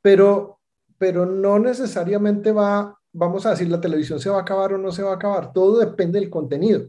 [0.00, 0.61] Pero,
[1.02, 4.92] pero no necesariamente va, vamos a decir, la televisión se va a acabar o no
[4.92, 5.52] se va a acabar.
[5.52, 6.86] Todo depende del contenido.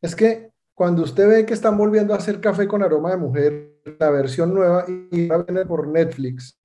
[0.00, 3.78] Es que cuando usted ve que están volviendo a hacer café con aroma de mujer,
[3.98, 6.58] la versión nueva y va a venir por Netflix,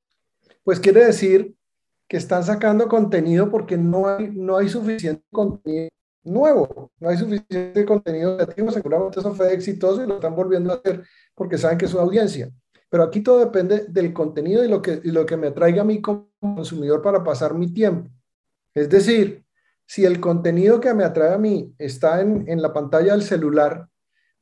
[0.64, 1.54] pues quiere decir
[2.08, 5.90] que están sacando contenido porque no hay, no hay suficiente contenido
[6.24, 10.76] nuevo, no hay suficiente contenido creativo, seguramente eso fue exitoso y lo están volviendo a
[10.78, 11.04] hacer
[11.36, 12.50] porque saben que es su audiencia.
[12.90, 15.86] Pero aquí todo depende del contenido y lo que, y lo que me atraiga a
[15.86, 18.10] mí como consumidor para pasar mi tiempo.
[18.74, 19.46] Es decir,
[19.86, 23.88] si el contenido que me atrae a mí está en, en la pantalla del celular,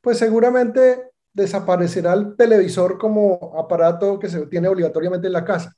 [0.02, 5.76] pues seguramente desaparecerá el televisor como aparato que se tiene obligatoriamente en la casa.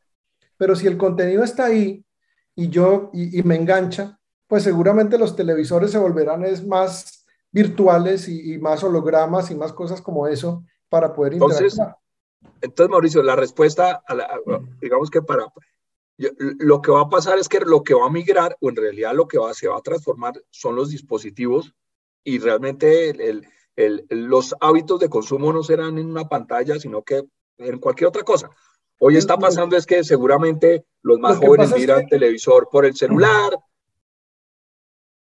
[0.56, 2.06] Pero si el contenido está ahí
[2.56, 8.58] y yo y, me engancha, pues seguramente los televisores se volverán es más virtuales y,
[8.60, 11.98] más hologramas y más cosas como eso para poder interactuar.
[12.62, 14.04] Entonces, Mauricio, la respuesta,
[14.80, 15.46] digamos que para
[16.18, 19.14] lo que va a pasar es que lo que va a migrar, o en realidad
[19.14, 21.74] lo que va, se va a transformar, son los dispositivos.
[22.24, 27.24] Y realmente el, el, los hábitos de consumo no serán en una pantalla, sino que
[27.58, 28.50] en cualquier otra cosa.
[29.00, 33.56] Hoy está pasando es que seguramente los más jóvenes miran televisor por el celular.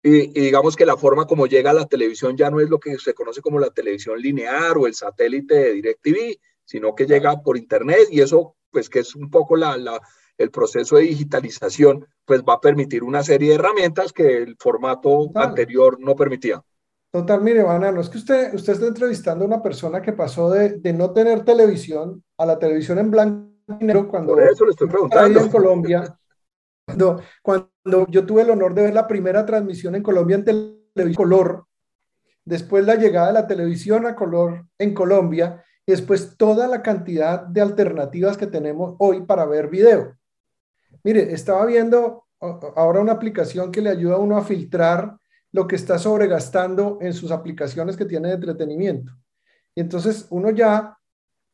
[0.01, 2.97] Y, digamos que la forma como llega a la televisión ya no es lo que
[2.97, 7.57] se conoce como la televisión lineal o el satélite de DirecTV, sino que llega por
[7.57, 8.07] internet.
[8.11, 9.99] Y eso pues que es un poco la, la,
[10.37, 15.29] el proceso de digitalización pues va a permitir una serie de herramientas que el formato
[15.35, 16.61] anterior no permitía.
[17.11, 20.79] Total, mire, Banano, es que usted, usted está entrevistando a una persona que pasó de,
[20.79, 24.33] de no tener televisión a la televisión en blanco y negro cuando...
[24.33, 25.39] Por eso le estoy preguntando.
[25.39, 26.17] En Colombia,
[26.85, 31.13] cuando, cuando yo tuve el honor de ver la primera transmisión en Colombia en televisión
[31.13, 31.65] color,
[32.43, 37.41] después la llegada de la televisión a color en Colombia y después toda la cantidad
[37.41, 40.17] de alternativas que tenemos hoy para ver video.
[41.03, 45.17] Mire, estaba viendo ahora una aplicación que le ayuda a uno a filtrar
[45.51, 49.13] lo que está sobregastando en sus aplicaciones que tiene de entretenimiento.
[49.73, 50.97] Y entonces uno ya,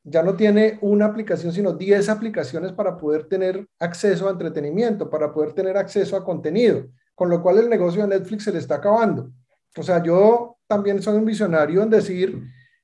[0.04, 5.32] ya no tiene una aplicación, sino 10 aplicaciones para poder tener acceso a entretenimiento, para
[5.32, 8.76] poder tener acceso a contenido, con lo cual el negocio de Netflix se le está
[8.76, 9.32] acabando.
[9.78, 12.44] O sea, yo también soy un visionario en decir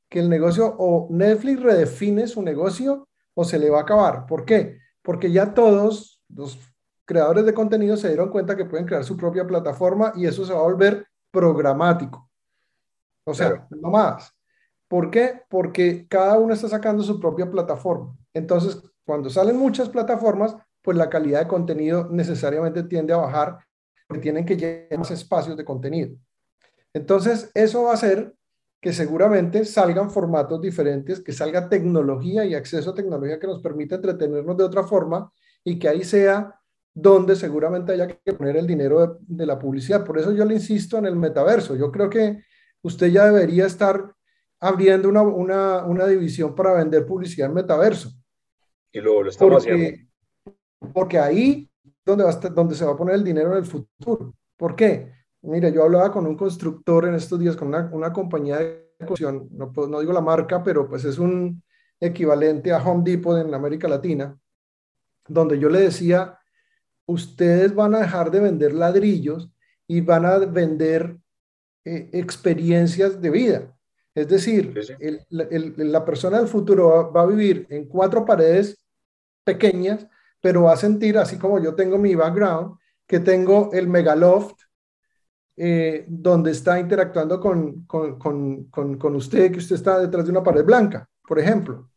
[0.10, 4.26] que el negocio o Netflix redefine su negocio o se le va a acabar.
[4.26, 4.78] ¿Por qué?
[5.02, 6.58] Porque ya todos los
[7.06, 10.54] creadores de contenido se dieron cuenta que pueden crear su propia plataforma y eso se
[10.54, 12.30] va a volver programático.
[13.24, 14.34] O sea, no más.
[14.88, 15.42] ¿Por qué?
[15.50, 18.16] Porque cada uno está sacando su propia plataforma.
[18.34, 23.60] Entonces, cuando salen muchas plataformas, pues la calidad de contenido necesariamente tiende a bajar,
[24.08, 26.16] porque tienen que llenar más espacios de contenido.
[26.94, 28.34] Entonces, eso va a hacer
[28.82, 33.96] que seguramente salgan formatos diferentes, que salga tecnología y acceso a tecnología que nos permita
[33.96, 35.32] entretenernos de otra forma
[35.68, 36.58] y que ahí sea
[36.94, 40.06] donde seguramente haya que poner el dinero de, la publicidad.
[40.06, 41.76] Por eso yo le insisto en el metaverso.
[41.76, 42.42] Yo creo que
[42.82, 44.16] usted ya debería estar
[44.62, 48.12] abriendo una, división para vender publicidad en metaverso.
[48.94, 49.98] Y luego lo estamos haciendo.
[50.94, 51.70] Porque ahí
[52.06, 54.36] donde, va donde se va a poner el dinero en el futuro.
[54.56, 55.12] ¿Por qué?
[55.42, 59.74] Mire, yo hablaba con un constructor en estos días, con una, compañía de construcción, no,
[59.90, 61.62] no digo la marca, pero pues es un
[62.00, 64.34] equivalente a Home Depot en América Latina,
[65.28, 66.40] donde yo le decía,
[67.06, 69.50] ustedes van a dejar de vender ladrillos
[69.88, 71.18] y van a vender
[71.86, 73.78] eh, experiencias de vida.
[74.14, 74.74] Es decir,
[75.30, 78.84] la persona del futuro va, a vivir en cuatro paredes
[79.44, 80.08] pequeñas,
[80.42, 84.60] pero va a sentir, así como yo tengo mi background, que tengo el megaloft
[85.56, 91.08] eh, donde está interactuando con, con, usted, que usted está detrás de una pared blanca,
[91.28, 91.90] por ejemplo.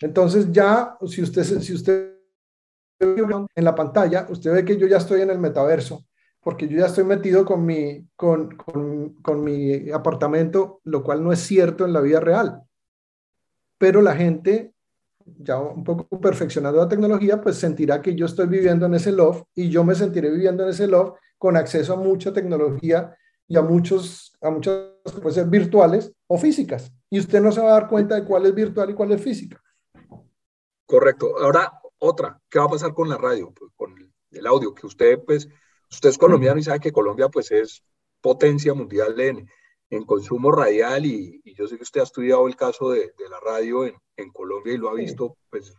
[0.00, 2.13] Entonces ya, si usted, si usted
[3.00, 6.04] en la pantalla, usted ve que yo ya estoy en el metaverso,
[6.40, 11.40] porque yo ya estoy metido con mi, con, con mi apartamento, lo cual no es
[11.40, 12.62] cierto en la vida real.
[13.78, 14.74] Pero la gente
[15.24, 19.44] ya un poco perfeccionando la tecnología, pues sentirá que yo estoy viviendo en ese loft
[19.54, 23.62] y yo me sentiré viviendo en ese loft con acceso a mucha tecnología y a,
[23.62, 24.74] muchos, a muchas
[25.30, 26.92] ser virtuales o físicas.
[27.10, 29.20] Y usted no se va a dar cuenta de cuál es virtual y cuál es
[29.20, 29.60] física.
[30.86, 31.34] Correcto.
[31.38, 31.72] Ahora,
[32.04, 33.52] otra, ¿qué va a pasar con la radio?
[33.52, 33.94] Pues, con
[34.30, 35.48] el audio, que usted, pues,
[35.90, 37.82] usted es colombiano y sabe que Colombia, pues, es
[38.20, 39.48] potencia mundial en,
[39.90, 43.40] en consumo radial y, yo sé que usted ha estudiado el caso de, de la
[43.40, 45.74] radio en, en, Colombia y lo ha visto, pues,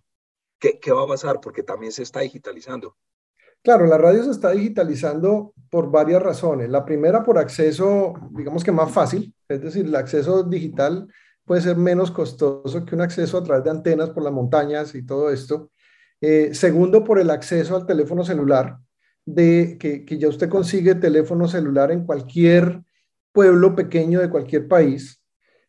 [0.60, 1.40] ¿qué, ¿qué va a pasar?
[1.42, 2.96] Porque también se está digitalizando.
[3.62, 6.70] Claro, la radio se está digitalizando por varias razones.
[6.70, 11.08] La primera, por acceso, digamos que más fácil, es decir, el acceso digital
[11.46, 15.04] puede ser menos costoso que un acceso a través de antenas por las montañas y
[15.04, 15.72] todo esto.
[16.22, 18.78] Eh, segundo, por el acceso al teléfono celular,
[19.26, 22.82] de que, que, ya usted consigue teléfono celular en cualquier
[23.32, 25.22] pueblo pequeño de cualquier país.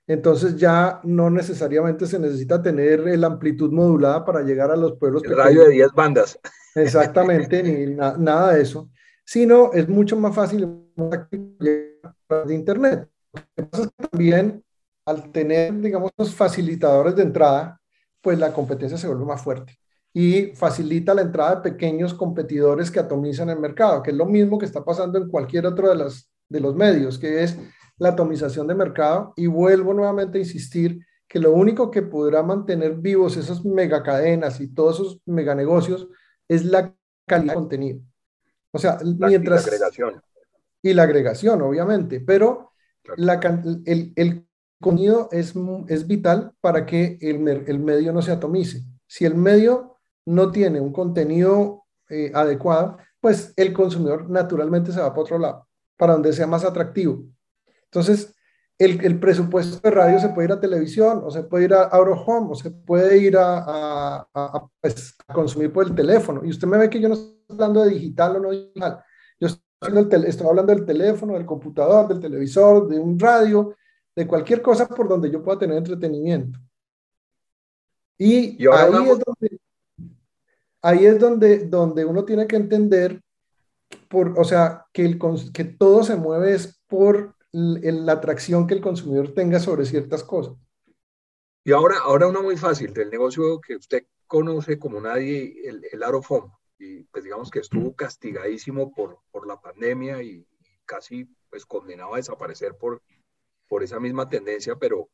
[0.06, 5.24] Entonces ya no necesariamente se necesita tener la amplitud modulada para llegar a los pueblos
[5.24, 6.38] el radio de 10 bandas.
[6.76, 8.88] Exactamente, ni nada de eso,
[9.24, 13.08] sino es mucho más fácil de Internet.
[14.10, 14.62] también
[15.06, 17.80] al tener, digamos, los facilitadores de entrada,
[18.20, 19.76] pues la competencia se vuelve más fuerte
[20.18, 24.56] y facilita la entrada de pequeños competidores que atomizan el mercado, que es lo mismo
[24.56, 27.58] que está pasando en cualquier otro de, las, de los medios, que es
[27.98, 29.34] la atomización de mercado.
[29.36, 34.72] Y vuelvo nuevamente a insistir que lo único que podrá mantener vivos esas megacadenas y
[34.72, 36.08] todos esos meganegocios
[36.48, 36.94] es la
[37.26, 38.00] calidad de contenido.
[38.70, 39.66] O sea, mientras...
[39.66, 40.22] Y la agregación.
[40.80, 42.72] Y la agregación, obviamente, pero
[43.18, 43.34] la,
[43.84, 44.46] el, el,
[44.80, 45.52] contenido es,
[45.88, 48.82] es vital para que el, el, medio no se atomice.
[49.06, 49.95] Si el medio
[50.26, 55.68] no tiene un contenido eh, adecuado, pues el consumidor naturalmente se va para otro lado,
[55.96, 57.24] para donde sea más atractivo.
[57.84, 58.36] Entonces,
[58.78, 62.08] el, presupuesto de radio se puede ir a televisión, o se puede ir a out
[62.26, 64.26] home, o se puede ir a,
[64.80, 66.44] pues, a, consumir por el teléfono.
[66.44, 69.02] Y usted me ve que yo no estoy hablando de digital o no digital.
[69.40, 73.74] Yo estoy hablando, del, estoy hablando del teléfono, del computador, del televisor, de un radio,
[74.14, 76.58] de cualquier cosa por donde yo pueda tener entretenimiento.
[78.18, 79.58] Y, ahí, es donde,
[80.82, 83.20] ahí es donde, donde uno tiene que entender,
[84.08, 85.18] por, o sea, que, el,
[85.52, 90.54] que todo se mueve es por la atracción que el consumidor tenga sobre ciertas cosas.
[91.64, 96.02] Y ahora, ahora una muy fácil del negocio que usted conoce como nadie, el, el
[96.02, 100.46] Arofom, y pues digamos que estuvo castigadísimo por, por la pandemia y,
[100.84, 103.02] casi pues condenado a desaparecer por,
[103.68, 105.08] por esa misma tendencia, pero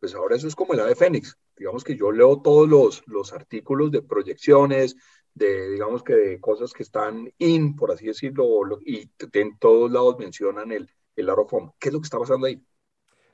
[0.00, 1.36] pues ahora eso es como el ave fénix.
[1.58, 4.96] Digamos que yo leo todos los, los artículos de proyecciones,
[5.34, 8.46] de digamos que de cosas que están in, por así decirlo,
[8.84, 11.72] y en todos lados mencionan el, el Arofom.
[11.78, 12.62] ¿Qué es lo que está pasando ahí?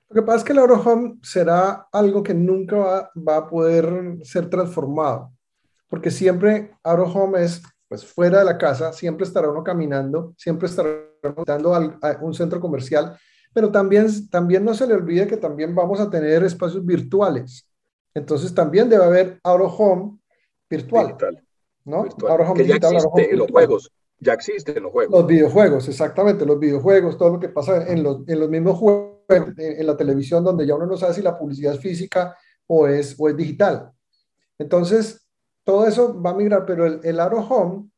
[0.08, 4.18] Lo que pasa es que el Home será algo que nunca va, va, a poder
[4.22, 5.32] ser transformado,
[5.88, 10.90] porque siempre Home es pues fuera de la casa, siempre estará uno caminando, siempre estará
[11.46, 13.16] dando a un centro comercial,
[13.52, 17.68] pero también, también no se le olvide que también vamos a tener espacios virtuales.
[18.14, 20.18] Entonces también debe haber Home
[20.70, 21.16] virtual.
[21.84, 22.04] ¿no?
[22.04, 22.54] Virtual.
[22.54, 23.92] que ya existe en los juegos.
[24.20, 25.12] Ya existen los juegos.
[25.12, 29.14] Los videojuegos, exactamente, los videojuegos, todo lo que pasa en los, en los mismos juegos
[29.28, 33.14] en, la televisión donde ya uno no sabe si la publicidad es física o es,
[33.18, 33.90] o es digital.
[34.58, 35.26] Entonces,
[35.64, 37.88] todo eso va a migrar, pero el, el Aro Home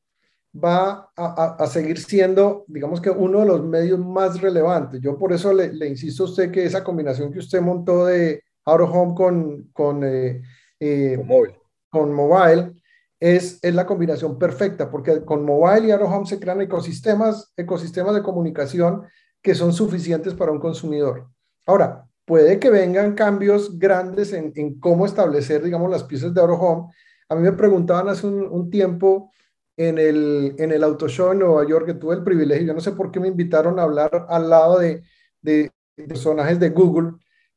[0.55, 5.01] va a, a, seguir siendo, digamos que uno de los medios más relevantes.
[5.01, 8.43] Yo por eso le, le insisto a usted que esa combinación que usted montó de
[8.67, 10.43] Aro Home con, con, eh,
[10.81, 11.59] eh, mobile.
[11.89, 12.73] con mobile
[13.19, 18.15] es, es, la combinación perfecta, porque con mobile y Aro Home se crean ecosistemas, ecosistemas
[18.15, 19.05] de comunicación
[19.41, 21.29] que son suficientes para un consumidor.
[21.65, 26.93] Ahora, puede que vengan cambios grandes en, en cómo establecer, digamos, las piezas de Home.
[27.29, 29.31] A mí me preguntaban hace un, tiempo
[29.77, 32.81] en el, en el Auto Show en Nueva York, que tuve el privilegio, yo no
[32.81, 35.03] sé por qué me invitaron a hablar al lado de,
[35.41, 37.13] de personajes de Google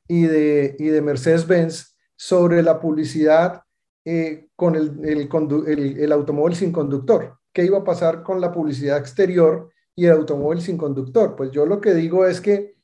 [0.09, 3.61] y de, y de Mercedes-Benz sobre la publicidad
[4.03, 7.37] eh, con el, el, el, automóvil sin conductor.
[7.53, 9.69] ¿Qué iba a pasar con la publicidad exterior
[9.99, 11.35] y el automóvil sin conductor.
[11.35, 12.77] Pues yo lo que digo es que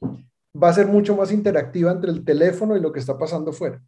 [0.61, 3.81] va a ser mucho más interactiva entre el teléfono y lo que está pasando fuera.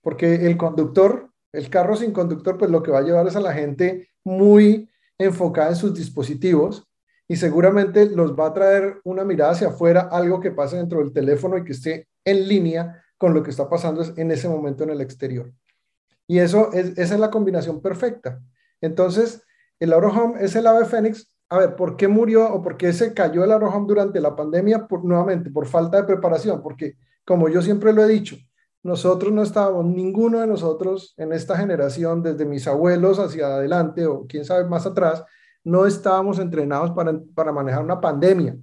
[0.00, 3.40] Porque el conductor, el carro sin conductor, pues lo que va a llevar es a
[3.40, 4.88] la gente muy
[5.18, 6.86] enfocada en sus dispositivos
[7.30, 11.12] y seguramente los va a traer una mirada hacia afuera, algo que pase dentro del
[11.12, 14.90] teléfono y que esté en línea con lo que está pasando en ese momento en
[14.90, 15.52] el exterior.
[16.26, 18.40] Y eso es, esa es la combinación perfecta.
[18.80, 19.44] Entonces,
[19.78, 22.92] el Auro Home es el ave fénix a ver, ¿por qué murió o por qué
[22.92, 24.88] se cayó el arrojón durante la pandemia?
[25.04, 28.38] Nuevamente, por falta de preparación, porque como yo siempre lo he dicho,
[28.82, 34.26] nosotros no estábamos, ninguno de nosotros en esta generación, desde mis abuelos hacia adelante o
[34.26, 35.22] quién sabe más atrás,
[35.64, 38.56] no estábamos entrenados para, para manejar una pandemia.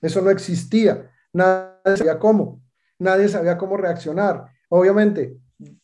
[0.00, 1.10] Eso no existía.
[1.32, 2.62] Nadie sabía cómo.
[2.98, 4.46] Nadie sabía cómo reaccionar.
[4.68, 5.36] Obviamente,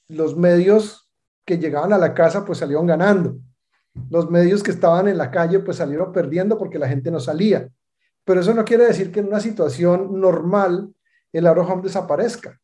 [0.09, 1.11] los medios
[1.45, 3.39] que llegaban a la casa pues salieron ganando
[4.11, 7.69] los medios que estaban en la calle pues salieron perdiendo porque la gente no salía.
[8.25, 10.93] Pero eso no quiere decir que en una situación normal
[11.33, 12.61] el home desaparezca.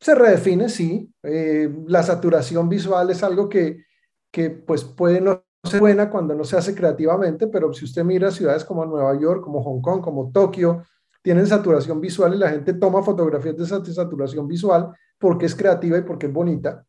[0.00, 1.12] Se redefine, sí.
[1.22, 3.84] Eh, la saturación visual es algo que,
[4.30, 5.44] que pues puede no
[5.78, 9.62] buena cuando no se hace creativamente, pero si usted mira ciudades como Nueva York, como
[9.62, 10.84] Hong Kong, como Tokio,
[11.22, 15.98] tienen saturación visual y la gente toma fotografías de esa saturación visual porque es creativa
[15.98, 16.84] y porque es bonita.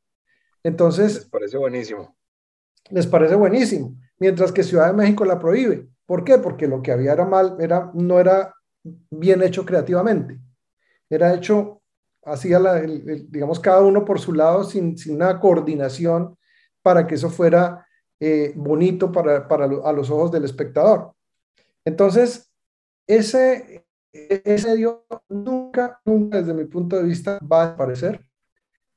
[0.64, 1.28] Entonces...
[1.32, 2.16] parece buenísimo
[2.90, 5.88] les parece buenísimo, mientras que Ciudad de México la prohíbe.
[6.06, 6.38] ¿Por qué?
[6.38, 8.54] Porque lo que había era mal, era, no era
[9.10, 10.40] bien hecho creativamente.
[11.10, 11.82] Era hecho,
[12.26, 12.60] hacía,
[13.30, 16.38] digamos, cada uno por su lado sin, sin una coordinación
[16.82, 17.88] para que eso fuera
[18.26, 21.12] eh, bonito para, para a los ojos del espectador.
[21.84, 22.50] Entonces,
[23.06, 28.26] ese, ese medio nunca, nunca desde mi punto de vista va a desaparecer.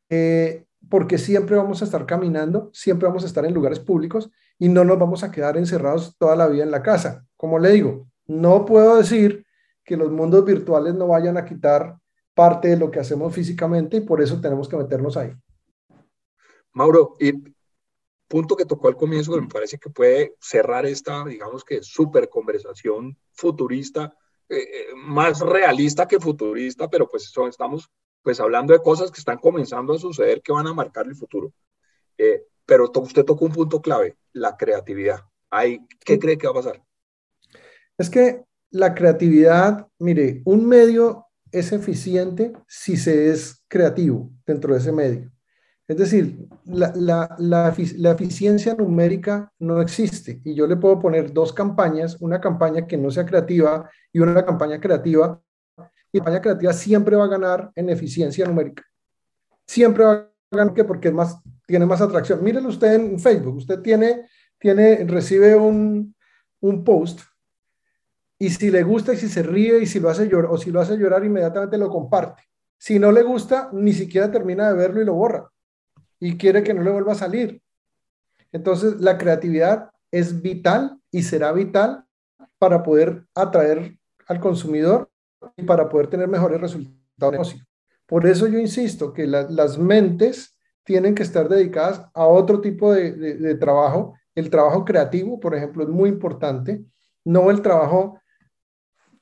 [0.09, 4.69] Eh, porque siempre vamos a estar caminando, siempre vamos a estar en lugares públicos y
[4.69, 7.27] no nos vamos a quedar encerrados toda la vida en la casa.
[7.37, 9.45] Como le digo, no puedo decir
[9.83, 11.99] que los mundos virtuales no vayan a quitar
[12.33, 15.33] parte de lo que hacemos físicamente y por eso tenemos que meternos ahí.
[16.73, 17.56] Mauro, y
[18.29, 22.29] punto que tocó al comienzo que me parece que puede cerrar esta, digamos que súper
[22.29, 24.17] conversación futurista,
[24.49, 27.91] eh, eh, más realista que futurista, pero pues eso, estamos
[28.23, 31.53] pues hablando de cosas que están comenzando a suceder que van a marcar el futuro.
[32.19, 35.21] Eh, pero usted tocó un punto clave, la creatividad.
[36.05, 36.83] ¿Qué cree que va a pasar?
[37.97, 44.81] Es que la creatividad, mire, un medio es eficiente si se es creativo dentro de
[44.81, 45.31] ese medio.
[45.89, 51.53] Es decir, la, la, la, eficiencia numérica no existe y yo le puedo poner dos
[51.53, 55.41] campañas, una campaña que no sea creativa y una campaña creativa
[56.11, 58.83] y la campaña creativa siempre va a ganar en eficiencia numérica.
[59.65, 62.43] Siempre va a ganar porque es más, tiene más atracción.
[62.43, 64.27] Mírelo usted en Facebook, usted tiene,
[64.59, 66.17] tiene, recibe un,
[66.61, 67.21] un post
[68.39, 70.73] y si le gusta y si se ríe y si lo hace llorar o si
[70.73, 72.43] lo hace llorar inmediatamente lo comparte.
[72.77, 75.51] Si no le gusta, ni siquiera termina de verlo y lo borra.
[76.19, 77.63] Y quiere que no le vuelva a salir.
[78.53, 82.05] Entonces, la creatividad es vital y será vital
[82.59, 85.11] para poder atraer al consumidor
[85.57, 87.67] y para poder tener mejores resultados de negocio.
[88.07, 93.55] Por eso yo insisto que las mentes tienen que estar dedicadas a otro tipo de,
[93.57, 94.15] trabajo.
[94.35, 96.85] El trabajo creativo, por ejemplo, es muy importante,
[97.25, 98.21] no el trabajo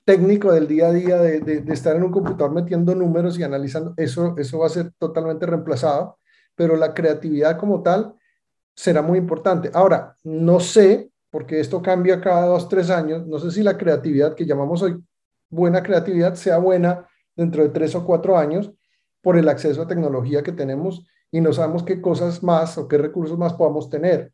[0.04, 4.34] técnico del día a día de, estar en un computador metiendo números y analizando, eso,
[4.36, 6.18] eso va a ser totalmente reemplazado,
[6.54, 8.14] pero la creatividad como tal
[8.74, 9.70] será muy importante.
[9.72, 14.34] Ahora, no sé, porque esto cambia cada dos, tres años, no sé si la creatividad
[14.34, 15.02] que llamamos hoy
[15.50, 18.72] buena creatividad sea buena dentro de tres o cuatro años
[19.22, 22.98] por el acceso a tecnología que tenemos y no sabemos qué cosas más o qué
[22.98, 24.32] recursos más podamos tener.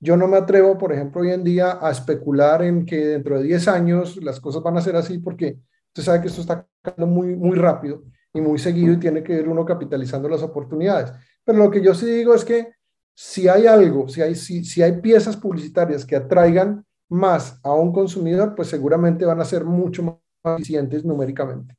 [0.00, 3.44] Yo no me atrevo, por ejemplo, hoy en día a especular en que dentro de
[3.44, 5.58] 10 años las cosas van a ser así porque
[5.88, 9.34] usted sabe que esto está cambiando muy, muy rápido y muy seguido y tiene que
[9.34, 11.12] ir uno capitalizando las oportunidades.
[11.48, 12.74] Pero lo que yo sí digo es que
[13.14, 17.90] si hay algo, si hay, si, si hay piezas publicitarias que atraigan más a un
[17.90, 21.74] consumidor, pues seguramente van a ser mucho más eficientes numéricamente.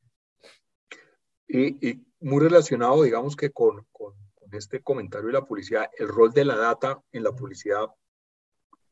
[1.46, 4.14] Y, muy relacionado, digamos que con, con,
[4.50, 7.86] este comentario de la publicidad, el rol de la data en la publicidad,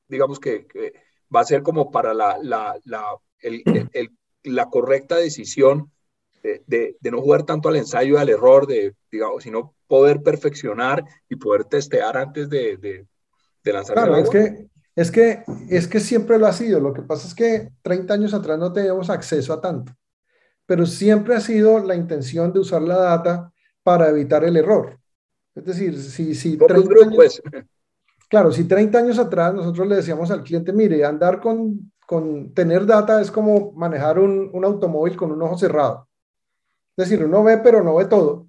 [0.07, 0.68] digamos que,
[1.35, 3.16] va a ser como para la, la, la,
[4.45, 5.91] la correcta decisión
[6.43, 11.05] de, de, no jugar tanto al ensayo y al error, de, digamos, sino poder perfeccionar
[11.28, 13.95] y poder testear antes de, de lanzar.
[13.95, 16.80] Claro, es que, es, que, es que siempre lo ha sido.
[16.80, 19.93] Lo que pasa es que 30 años atrás no teníamos acceso a tanto
[20.68, 23.51] pero siempre ha sido la intención de usar la data
[23.82, 24.99] para evitar el error.
[25.55, 27.43] Es decir, si, si 30 años,
[28.28, 32.84] claro, si 30 años atrás nosotros le decíamos al cliente, mire, andar con, con tener
[32.84, 36.07] data es como manejar un, un automóvil con un ojo cerrado.
[36.99, 38.49] Es decir, uno ve, pero no ve todo.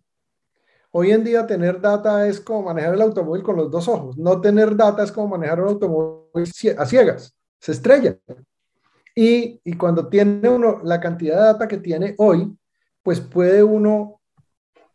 [0.89, 4.18] Hoy en día tener data es como manejar el automóvil con los dos ojos.
[4.18, 7.38] No tener data es como manejar un automóvil a ciegas.
[7.60, 8.18] Se estrella.
[9.14, 12.58] Y, cuando tiene uno la cantidad de data que tiene hoy,
[13.04, 14.20] pues puede uno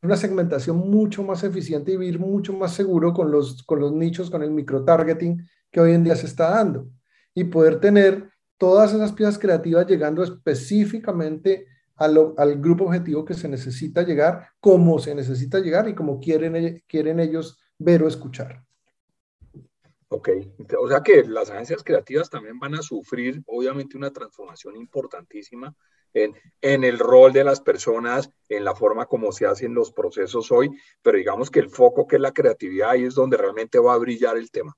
[0.02, 4.30] una segmentación mucho más eficiente y vivir mucho más seguro con los, con los nichos,
[4.30, 6.88] con el microtargeting que hoy en día se está dando.
[7.32, 8.28] Y poder tener
[8.58, 15.14] todas esas piezas creativas llegando específicamente al grupo objetivo que se necesita llegar, como se
[15.14, 18.64] necesita llegar y como quieren, quieren ellos ver o escuchar.
[20.08, 20.28] Ok,
[20.78, 25.74] o sea que las agencias creativas también van a sufrir obviamente una transformación importantísima
[26.12, 30.52] en, en, el rol de las personas, en la forma como se hacen los procesos
[30.52, 30.70] hoy,
[31.02, 33.98] pero digamos que el foco que es la creatividad ahí es donde realmente va a
[33.98, 34.76] brillar el tema.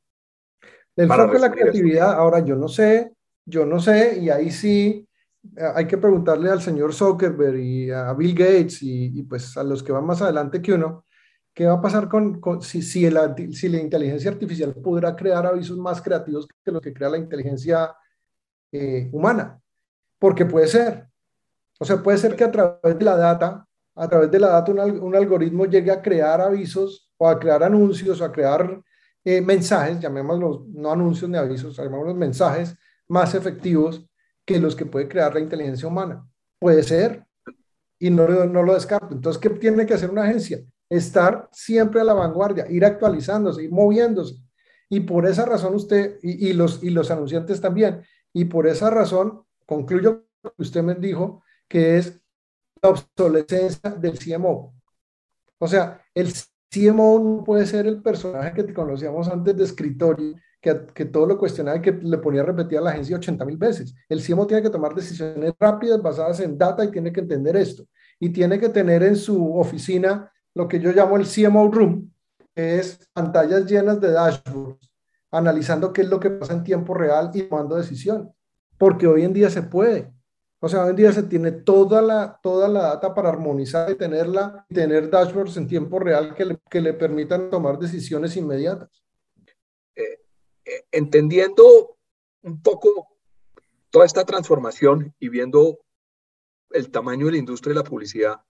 [0.96, 3.12] El foco es la creatividad, ahora yo no sé,
[3.44, 5.05] yo no sé, y ahí sí
[5.74, 9.92] hay que preguntarle al señor Zuckerberg y a Bill Gates y, pues a los que
[9.92, 11.04] van más adelante que uno,
[11.56, 15.78] ¿Qué va a pasar con, si, si, la, si, la, inteligencia artificial podrá crear avisos
[15.78, 17.96] más creativos que los que crea la inteligencia
[18.70, 19.58] eh, humana?
[20.18, 21.08] Porque puede ser.
[21.80, 24.70] O sea, puede ser que a través de la data, a través de la data,
[24.70, 28.78] un, algoritmo llegue a crear avisos o a crear anuncios o a crear
[29.24, 32.76] eh, mensajes, llamémoslos no anuncios ni avisos, llamémoslos mensajes
[33.08, 34.06] más efectivos
[34.46, 36.26] que los que puede crear la inteligencia humana.
[36.58, 37.26] Puede ser.
[37.98, 39.14] Y no, no lo descarto.
[39.14, 40.60] Entonces, ¿qué tiene que hacer una agencia?
[40.88, 44.36] estar siempre a la vanguardia, ir actualizándose, ir moviéndose.
[44.88, 49.42] Y por esa razón usted, y, los, y los anunciantes también, y por esa razón
[49.66, 52.20] concluyo lo que usted me dijo, que es
[52.80, 54.74] la obsolescencia del CMO.
[55.58, 56.32] O sea, el
[56.70, 60.36] CMO no puede ser el personaje que conocíamos antes de escritorio,
[60.66, 63.44] que, que, todo lo cuestionaba y que le ponía a repetir a la agencia 80
[63.44, 63.94] mil veces.
[64.08, 67.84] El CMO tiene que tomar decisiones rápidas basadas en data y tiene que entender esto.
[68.18, 72.12] Y tiene que tener en su oficina lo que yo llamo el CMO Room,
[72.54, 74.90] que es pantallas llenas de dashboards,
[75.30, 78.28] analizando qué es lo que pasa en tiempo real y tomando decisiones.
[78.78, 80.12] Porque hoy en día se puede.
[80.58, 83.94] O sea, hoy en día se tiene toda la, toda la data para armonizar y
[83.94, 89.05] tenerla, tener dashboards en tiempo real que le, que le permitan tomar decisiones inmediatas.
[90.66, 91.96] Eh, eh, entendiendo
[92.42, 93.08] un poco
[93.90, 95.78] toda esta transformación y viendo
[96.70, 98.40] el tamaño de la industria de la publicidad,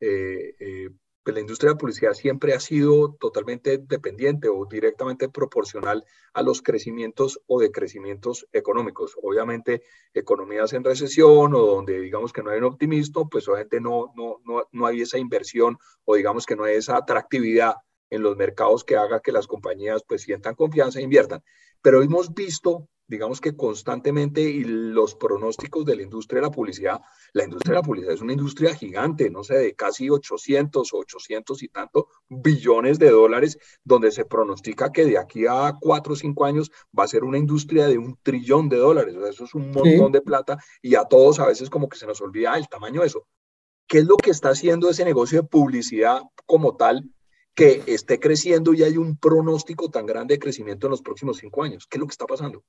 [0.00, 0.88] eh,
[1.22, 6.04] pues la industria de la publicidad siempre ha sido totalmente dependiente o directamente proporcional
[6.34, 9.16] a los crecimientos o decrecimientos económicos.
[9.22, 14.12] Obviamente, economías en recesión o donde digamos que no hay un optimismo, pues obviamente no,
[14.16, 17.74] no, no, no hay esa inversión o digamos que no hay esa atractividad
[18.10, 21.42] en los mercados que haga que las compañías pues sientan confianza e inviertan.
[21.82, 27.00] Pero hemos visto digamos que constantemente y los pronósticos de la industria de la publicidad,
[27.32, 30.98] la industria de la publicidad es una industria gigante, no sé, de casi 800 o
[30.98, 36.16] 800 y tanto billones de dólares, donde se pronostica que de aquí a cuatro o
[36.16, 39.14] cinco años va a ser una industria de un trillón de dólares.
[39.28, 42.20] eso es un montón de plata y a todos a veces como que se nos
[42.20, 43.26] olvida el tamaño de eso.
[43.86, 47.04] ¿Qué es lo que está haciendo ese negocio de publicidad como tal
[47.54, 51.62] que esté creciendo y hay un pronóstico tan grande de crecimiento en los próximos cinco
[51.62, 51.86] años?
[51.88, 52.62] ¿Qué es lo que está pasando?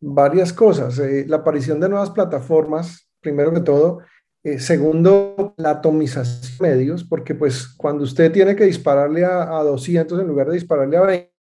[0.00, 0.98] varias cosas.
[0.98, 4.00] Eh, la aparición de nuevas plataformas, primero que todo.
[4.42, 9.62] Eh, segundo, la atomización de medios, porque pues cuando usted tiene que dispararle a, a
[9.64, 11.32] 200 en lugar de dispararle a 20,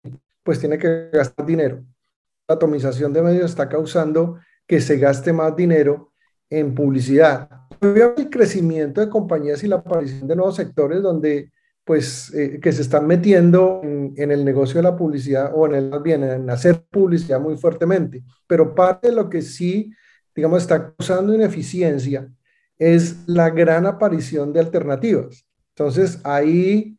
[0.43, 1.83] pues tiene que gastar dinero.
[2.47, 6.11] La atomización de medios está causando que se gaste más dinero
[6.49, 7.49] en publicidad.
[7.81, 11.51] El crecimiento de compañías y la aparición de nuevos sectores donde
[11.85, 15.99] pues eh, que se están metiendo en, el negocio de la publicidad o en el
[16.01, 18.23] bien en hacer publicidad muy fuertemente.
[18.47, 19.93] Pero parte de lo que sí,
[20.35, 22.27] digamos, está causando ineficiencia
[22.77, 25.45] es la gran aparición de alternativas.
[25.75, 26.97] Entonces, ahí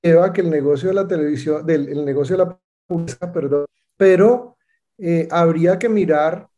[0.00, 3.66] lleva que el negocio de la televisión, del el negocio de la publicidad, perdón,
[3.96, 4.56] pero
[4.98, 6.48] eh, habría que mirar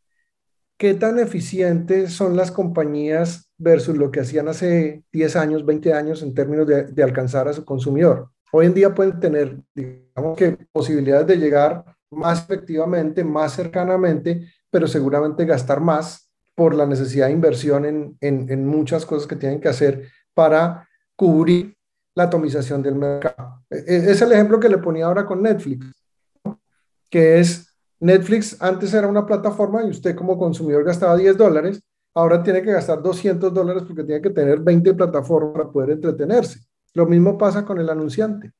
[0.81, 6.23] qué tan eficientes son las compañías versus lo que hacían hace 10 años, 20 años
[6.23, 8.31] en términos de, alcanzar a su consumidor.
[8.51, 14.89] Hoy en día pueden tener, digamos que, posibilidades de llegar más efectivamente, más cercanamente, pero
[14.89, 19.69] seguramente gastar más por la necesidad de inversión en, en, muchas cosas que tienen que
[19.69, 21.77] hacer para cubrir
[22.15, 23.63] la atomización del mercado.
[23.69, 25.93] E, e, es el ejemplo que le ponía ahora con Netflix,
[27.11, 27.70] que es
[28.01, 31.83] Netflix antes era una plataforma y usted como consumidor gastaba 10 dólares,
[32.15, 36.61] ahora tiene que gastar 200 dólares porque tiene que tener 20 plataformas para poder entretenerse.
[36.95, 38.53] Lo mismo pasa con el anunciante.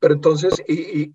[0.00, 1.12] Pero entonces, y,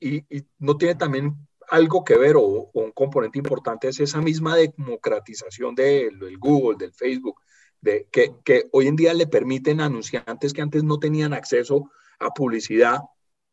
[0.60, 1.36] no tiene también
[1.70, 7.42] algo que ver o, un componente importante es esa misma democratización del Google, del Facebook,
[7.82, 11.92] de, que, que hoy en día le permiten a anunciantes que antes no tenían acceso
[12.20, 13.00] a publicidad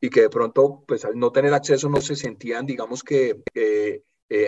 [0.03, 4.03] y que de pronto, pues al no tener acceso, no se sentían, digamos que, eh,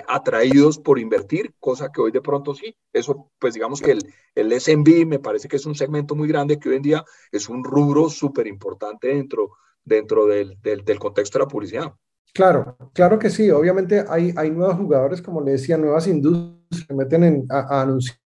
[0.08, 2.74] atraídos por invertir, cosa que hoy de pronto sí.
[2.92, 6.58] Eso, pues digamos que el, el SMB me parece que es un segmento muy grande
[6.58, 9.52] que hoy en día es un rubro súper importante dentro,
[9.84, 11.92] dentro del, del, contexto de la publicidad.
[12.32, 13.48] Claro, claro que sí.
[13.50, 18.18] Obviamente hay, hay nuevos jugadores, como le decía, nuevas industrias que meten en, a, anunciar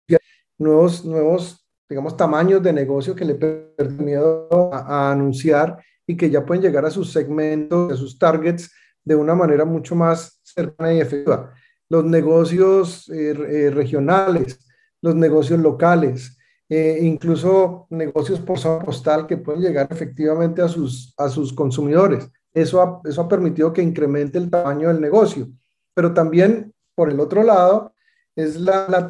[0.57, 4.21] nuevos, nuevos, digamos, tamaños de negocio que le permiten
[4.61, 8.71] a, a anunciar y que ya pueden llegar a sus segmentos, a sus targets
[9.03, 11.53] de una manera mucho más cercana y efectiva.
[11.89, 14.59] Los negocios eh, eh, regionales,
[15.01, 16.37] los negocios locales,
[16.69, 22.29] eh, incluso negocios por postal que pueden llegar efectivamente a sus, a sus consumidores.
[22.53, 25.47] Eso ha, eso ha permitido que incremente el tamaño del negocio.
[25.93, 27.93] Pero también, por el otro lado,
[28.35, 29.07] es la,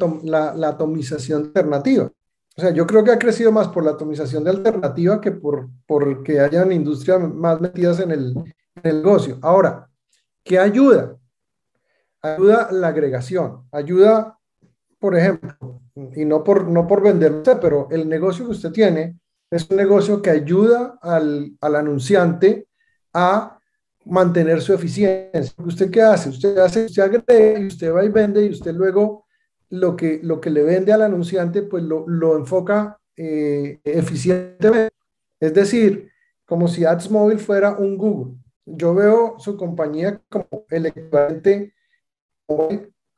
[0.56, 2.10] la atomización alternativa.
[2.58, 5.68] O sea, yo creo que ha crecido más por la atomización de alternativa que por,
[5.86, 8.34] por que hayan industrias más metidas en el,
[8.82, 9.38] negocio.
[9.42, 9.88] Ahora,
[10.42, 11.16] ¿qué ayuda?
[12.20, 14.38] Ayuda la agregación, ayuda,
[14.98, 15.56] por ejemplo,
[16.16, 20.20] y no por, no por vender, pero el negocio que usted tiene es un negocio
[20.20, 22.66] que ayuda al, al anunciante
[23.14, 23.56] a
[24.04, 25.54] mantener su eficiencia.
[25.64, 26.28] ¿Usted qué hace?
[26.30, 29.27] Usted hace, usted agrega y usted va y vende y usted luego
[29.70, 34.94] lo que, lo que le vende al anunciante, pues lo, lo enfoca eh, eficientemente.
[35.40, 36.10] Es decir,
[36.46, 38.34] como si Ads Mobile fuera un Google.
[38.64, 41.74] Yo veo su compañía como el equivalente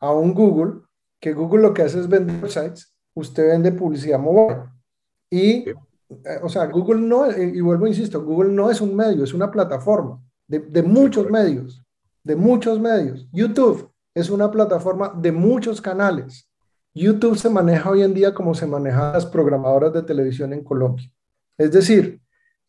[0.00, 0.82] a un Google,
[1.20, 4.62] que Google lo que hace es vender websites, usted vende publicidad mobile.
[5.30, 5.74] Y, eh,
[6.42, 9.50] o sea, Google no, eh, y vuelvo, insisto, Google no es un medio, es una
[9.50, 11.84] plataforma de, de muchos medios,
[12.24, 13.28] de muchos medios.
[13.32, 16.50] YouTube es una plataforma de muchos canales.
[16.94, 21.10] YouTube se maneja hoy en día como se manejan las programadoras de televisión en Colombia.
[21.56, 22.20] Es decir,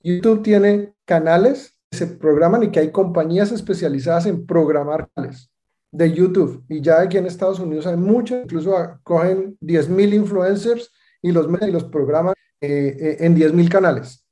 [0.04, 5.52] YouTube tiene canales que se programan y que hay compañías especializadas en programar canales
[5.92, 6.64] de YouTube.
[6.70, 8.74] Y ya aquí en Estados Unidos hay muchas, incluso
[9.04, 14.26] cogen 10.000 influencers y los, y los programan eh, eh, en 10.000 canales.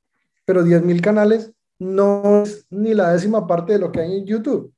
[0.44, 4.72] Pero 10.000 canales no es ni la décima parte de lo que hay en YouTube.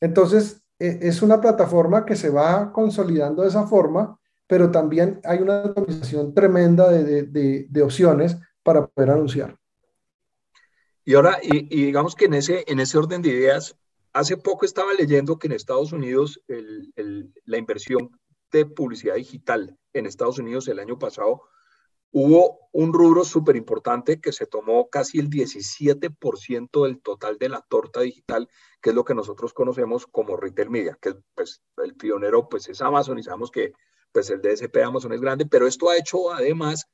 [0.00, 5.62] Entonces, es una plataforma que se va consolidando de esa forma, pero también hay una
[5.62, 9.56] optimización tremenda de, opciones para poder anunciar.
[11.04, 13.76] Y ahora, y, digamos que en ese, en ese orden de ideas,
[14.12, 18.10] hace poco estaba leyendo que en Estados Unidos la inversión
[18.50, 21.42] de publicidad digital en Estados Unidos el año pasado
[22.12, 27.60] hubo un rubro súper importante que se tomó casi el 17% del total de la
[27.68, 28.48] torta digital,
[28.80, 32.80] que es lo que nosotros conocemos como retail media, que pues, el pionero pues, es
[32.80, 33.72] Amazon y sabemos que
[34.12, 36.86] pues, el DSP de Amazon es grande, pero esto ha hecho además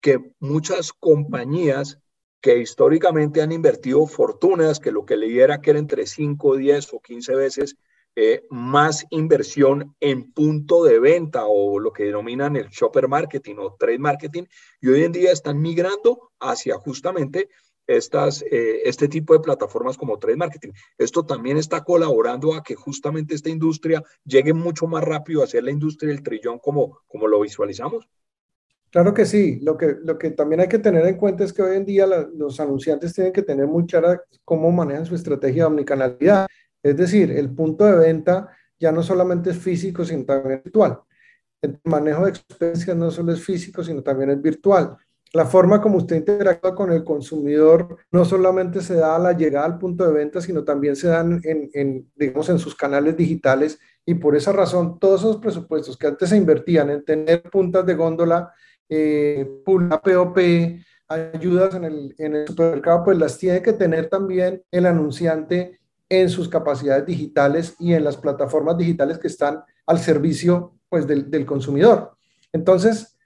[0.00, 1.98] que muchas compañías
[2.40, 7.00] que históricamente han invertido fortunas, que lo que le que era entre 5, 10 o
[7.00, 7.76] 15 veces
[8.14, 13.74] eh, más inversión en punto de venta o lo que denominan el shopper marketing o
[13.78, 14.44] trade marketing,
[14.80, 17.48] y hoy en día están migrando hacia justamente
[17.86, 20.72] estas, eh, este tipo de plataformas como trade marketing.
[20.98, 25.64] Esto también está colaborando a que justamente esta industria llegue mucho más rápido a ser
[25.64, 28.08] la industria del trillón como, como lo visualizamos.
[28.90, 29.58] Claro que sí.
[29.62, 32.06] Lo que, lo que también hay que tener en cuenta es que hoy en día
[32.06, 36.46] los anunciantes tienen que tener muy clara cómo manejan su estrategia de omnicanalidad.
[36.82, 41.00] Es decir, el punto de venta ya no solamente es físico, sino también virtual.
[41.60, 44.96] El manejo de experiencias no solo es físico, sino también es virtual.
[45.32, 49.64] La forma como usted interactúa con el consumidor no solamente se da a la llegada
[49.64, 53.78] al punto de venta, sino también se dan en, en, digamos, en sus canales digitales.
[54.04, 57.94] Y por esa razón, todos esos presupuestos que antes se invertían en tener puntas de
[57.94, 58.52] góndola,
[58.88, 60.38] eh, POP,
[61.08, 65.80] ayudas en el, en el supermercado, pues las tiene que tener también el anunciante
[66.12, 71.46] en sus capacidades digitales y en las plataformas digitales que están al servicio pues, del,
[71.46, 72.14] consumidor.
[72.52, 73.16] Entonces,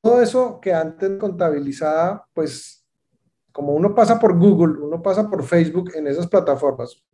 [0.00, 2.86] todo eso que antes contabilizaba, pues
[3.52, 7.04] como uno pasa por Google, uno pasa por Facebook en esas plataformas,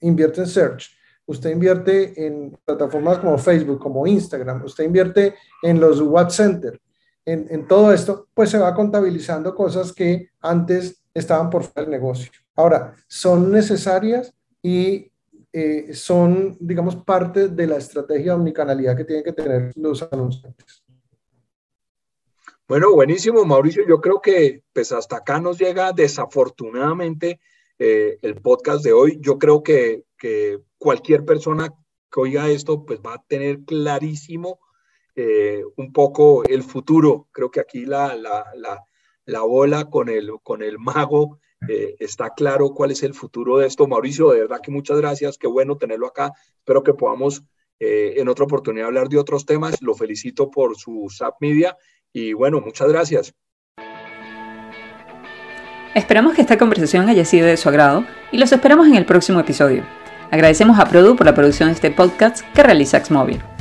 [0.00, 0.90] invierte en search,
[1.24, 6.80] usted invierte en plataformas como Facebook, como Instagram, usted invierte en los WhatsApp Center,
[7.24, 12.30] en, todo esto, pues se va contabilizando cosas que antes estaban por fuera del negocio.
[12.56, 15.12] Ahora, son necesarias y
[15.52, 20.82] eh, son, digamos, parte de la estrategia de omnicanalidad que tienen que tener los anunciantes.
[22.68, 23.86] Bueno, buenísimo, Mauricio.
[23.86, 27.40] Yo creo que pues hasta acá nos llega desafortunadamente
[27.78, 29.18] eh, el podcast de hoy.
[29.20, 31.68] Yo creo que, que cualquier persona
[32.10, 34.58] que oiga esto pues va a tener clarísimo
[35.14, 37.28] eh, un poco el futuro.
[37.32, 38.44] Creo que aquí la, la,
[39.24, 41.38] la, bola con el, con el mago
[41.68, 43.86] eh, está claro cuál es el futuro de esto.
[43.86, 46.32] Mauricio, de verdad que muchas gracias, qué bueno tenerlo acá.
[46.58, 47.42] Espero que podamos
[47.78, 49.80] eh, en otra oportunidad hablar de otros temas.
[49.82, 51.76] Lo felicito por su SAP Media
[52.12, 53.34] y bueno, muchas gracias.
[55.94, 59.40] Esperamos que esta conversación haya sido de su agrado y los esperamos en el próximo
[59.40, 59.82] episodio.
[60.30, 63.55] Agradecemos a Produ por la producción de este podcast que realiza Xmobile.